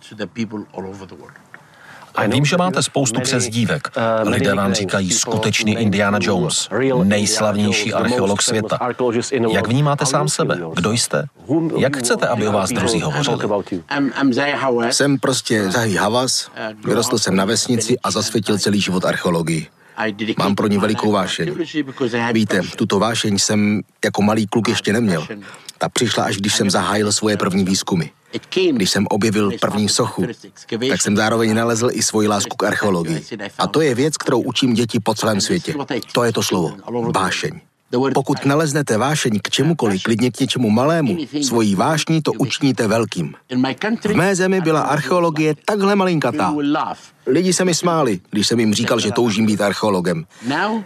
A 2.15 2.27
vím, 2.27 2.45
že 2.45 2.57
máte 2.57 2.83
spoustu 2.83 3.19
přezdívek. 3.21 3.87
Lidé 4.23 4.55
vám 4.55 4.73
říkají 4.73 5.11
skutečný 5.11 5.77
Indiana 5.77 6.19
Jones, 6.21 6.69
nejslavnější 7.03 7.93
archeolog 7.93 8.41
světa. 8.41 8.79
Jak 9.51 9.67
vnímáte 9.67 10.05
sám 10.05 10.29
sebe? 10.29 10.59
Kdo 10.73 10.91
jste? 10.91 11.25
Jak 11.77 11.97
chcete, 11.97 12.27
aby 12.27 12.47
o 12.47 12.51
vás 12.51 12.69
druzí 12.69 13.01
hovořili? 13.01 13.37
Jsem 14.89 15.19
prostě 15.19 15.71
Zahi 15.71 15.95
Havas, 15.95 16.51
vyrostl 16.85 17.17
jsem 17.17 17.35
na 17.35 17.45
vesnici 17.45 17.97
a 18.03 18.11
zasvětil 18.11 18.57
celý 18.57 18.81
život 18.81 19.05
archeologii. 19.05 19.67
Mám 20.37 20.55
pro 20.55 20.67
ní 20.67 20.77
velikou 20.77 21.11
vášeň. 21.11 21.55
Víte, 22.33 22.61
tuto 22.75 22.99
vášeň 22.99 23.37
jsem 23.37 23.81
jako 24.05 24.21
malý 24.21 24.47
kluk 24.47 24.67
ještě 24.67 24.93
neměl. 24.93 25.27
Ta 25.77 25.89
přišla, 25.89 26.23
až 26.23 26.37
když 26.37 26.55
jsem 26.55 26.69
zahájil 26.69 27.11
svoje 27.11 27.37
první 27.37 27.63
výzkumy. 27.63 28.05
Když 28.71 28.89
jsem 28.89 29.07
objevil 29.09 29.51
první 29.61 29.89
sochu, 29.89 30.27
tak 30.89 31.01
jsem 31.01 31.17
zároveň 31.17 31.55
nalezl 31.55 31.89
i 31.91 32.03
svoji 32.03 32.27
lásku 32.27 32.57
k 32.57 32.63
archeologii. 32.63 33.23
A 33.57 33.67
to 33.67 33.81
je 33.81 33.95
věc, 33.95 34.17
kterou 34.17 34.41
učím 34.41 34.73
děti 34.73 34.99
po 34.99 35.13
celém 35.13 35.41
světě. 35.41 35.73
To 36.13 36.23
je 36.23 36.33
to 36.33 36.43
slovo. 36.43 36.77
Vášeň. 37.15 37.51
Pokud 38.13 38.45
naleznete 38.45 38.97
vášeň 38.97 39.39
k 39.43 39.49
čemukoliv, 39.49 40.03
klidně 40.03 40.31
k 40.31 40.39
něčemu 40.39 40.69
malému, 40.69 41.17
svojí 41.41 41.75
vášní 41.75 42.21
to 42.21 42.33
učiníte 42.33 42.87
velkým. 42.87 43.33
V 44.03 44.15
mé 44.15 44.35
zemi 44.35 44.61
byla 44.61 44.81
archeologie 44.81 45.55
takhle 45.65 45.95
malinkatá. 45.95 46.53
Lidi 47.27 47.53
se 47.53 47.65
mi 47.65 47.73
smáli, 47.75 48.19
když 48.29 48.47
jsem 48.47 48.59
jim 48.59 48.73
říkal, 48.73 48.99
že 48.99 49.11
toužím 49.11 49.45
být 49.45 49.61
archeologem. 49.61 50.25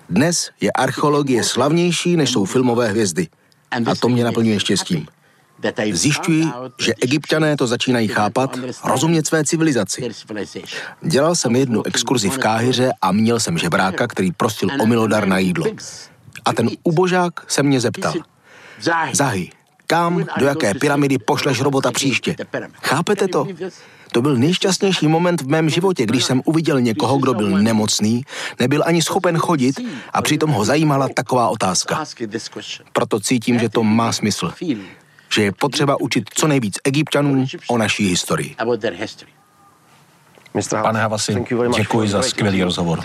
Dnes 0.09 0.49
je 0.61 0.71
archeologie 0.71 1.43
slavnější, 1.43 2.17
než 2.17 2.29
jsou 2.29 2.45
filmové 2.45 2.87
hvězdy. 2.87 3.27
A 3.85 3.95
to 3.95 4.09
mě 4.09 4.23
naplňuje 4.23 4.59
štěstím. 4.59 5.07
Zjišťuji, 5.91 6.45
že 6.79 6.93
egyptiané 7.01 7.57
to 7.57 7.67
začínají 7.67 8.07
chápat, 8.07 8.59
rozumět 8.83 9.27
své 9.27 9.43
civilizaci. 9.43 10.09
Dělal 11.01 11.35
jsem 11.35 11.55
jednu 11.55 11.85
exkurzi 11.85 12.29
v 12.29 12.37
Káhyře 12.37 12.91
a 13.01 13.11
měl 13.11 13.39
jsem 13.39 13.57
žebráka, 13.57 14.07
který 14.07 14.31
prosil 14.31 14.69
o 14.81 14.85
milodar 14.85 15.27
na 15.27 15.37
jídlo. 15.37 15.65
A 16.49 16.53
ten 16.53 16.69
ubožák 16.83 17.33
se 17.47 17.63
mě 17.63 17.79
zeptal. 17.79 18.13
Zahy, 19.13 19.51
kam, 19.87 20.25
do 20.37 20.45
jaké 20.45 20.73
pyramidy 20.73 21.17
pošleš 21.17 21.61
robota 21.61 21.91
příště? 21.91 22.35
Chápete 22.83 23.27
to? 23.27 23.47
To 24.11 24.21
byl 24.21 24.35
nejšťastnější 24.35 25.07
moment 25.07 25.41
v 25.41 25.47
mém 25.47 25.69
životě, 25.69 26.05
když 26.05 26.23
jsem 26.23 26.41
uviděl 26.45 26.81
někoho, 26.81 27.17
kdo 27.17 27.33
byl 27.33 27.49
nemocný, 27.49 28.23
nebyl 28.59 28.83
ani 28.85 29.01
schopen 29.01 29.37
chodit 29.37 29.75
a 30.13 30.21
přitom 30.21 30.49
ho 30.49 30.65
zajímala 30.65 31.09
taková 31.15 31.49
otázka. 31.49 32.05
Proto 32.93 33.19
cítím, 33.19 33.59
že 33.59 33.69
to 33.69 33.83
má 33.83 34.11
smysl. 34.11 34.53
Že 35.33 35.43
je 35.43 35.51
potřeba 35.51 36.01
učit 36.01 36.23
co 36.33 36.47
nejvíc 36.47 36.77
egyptianů 36.83 37.45
o 37.67 37.77
naší 37.77 38.07
historii. 38.07 38.55
Pane 40.81 41.01
Havasi, 41.01 41.45
děkuji 41.75 42.09
za 42.09 42.21
skvělý 42.21 42.63
rozhovor. 42.63 42.99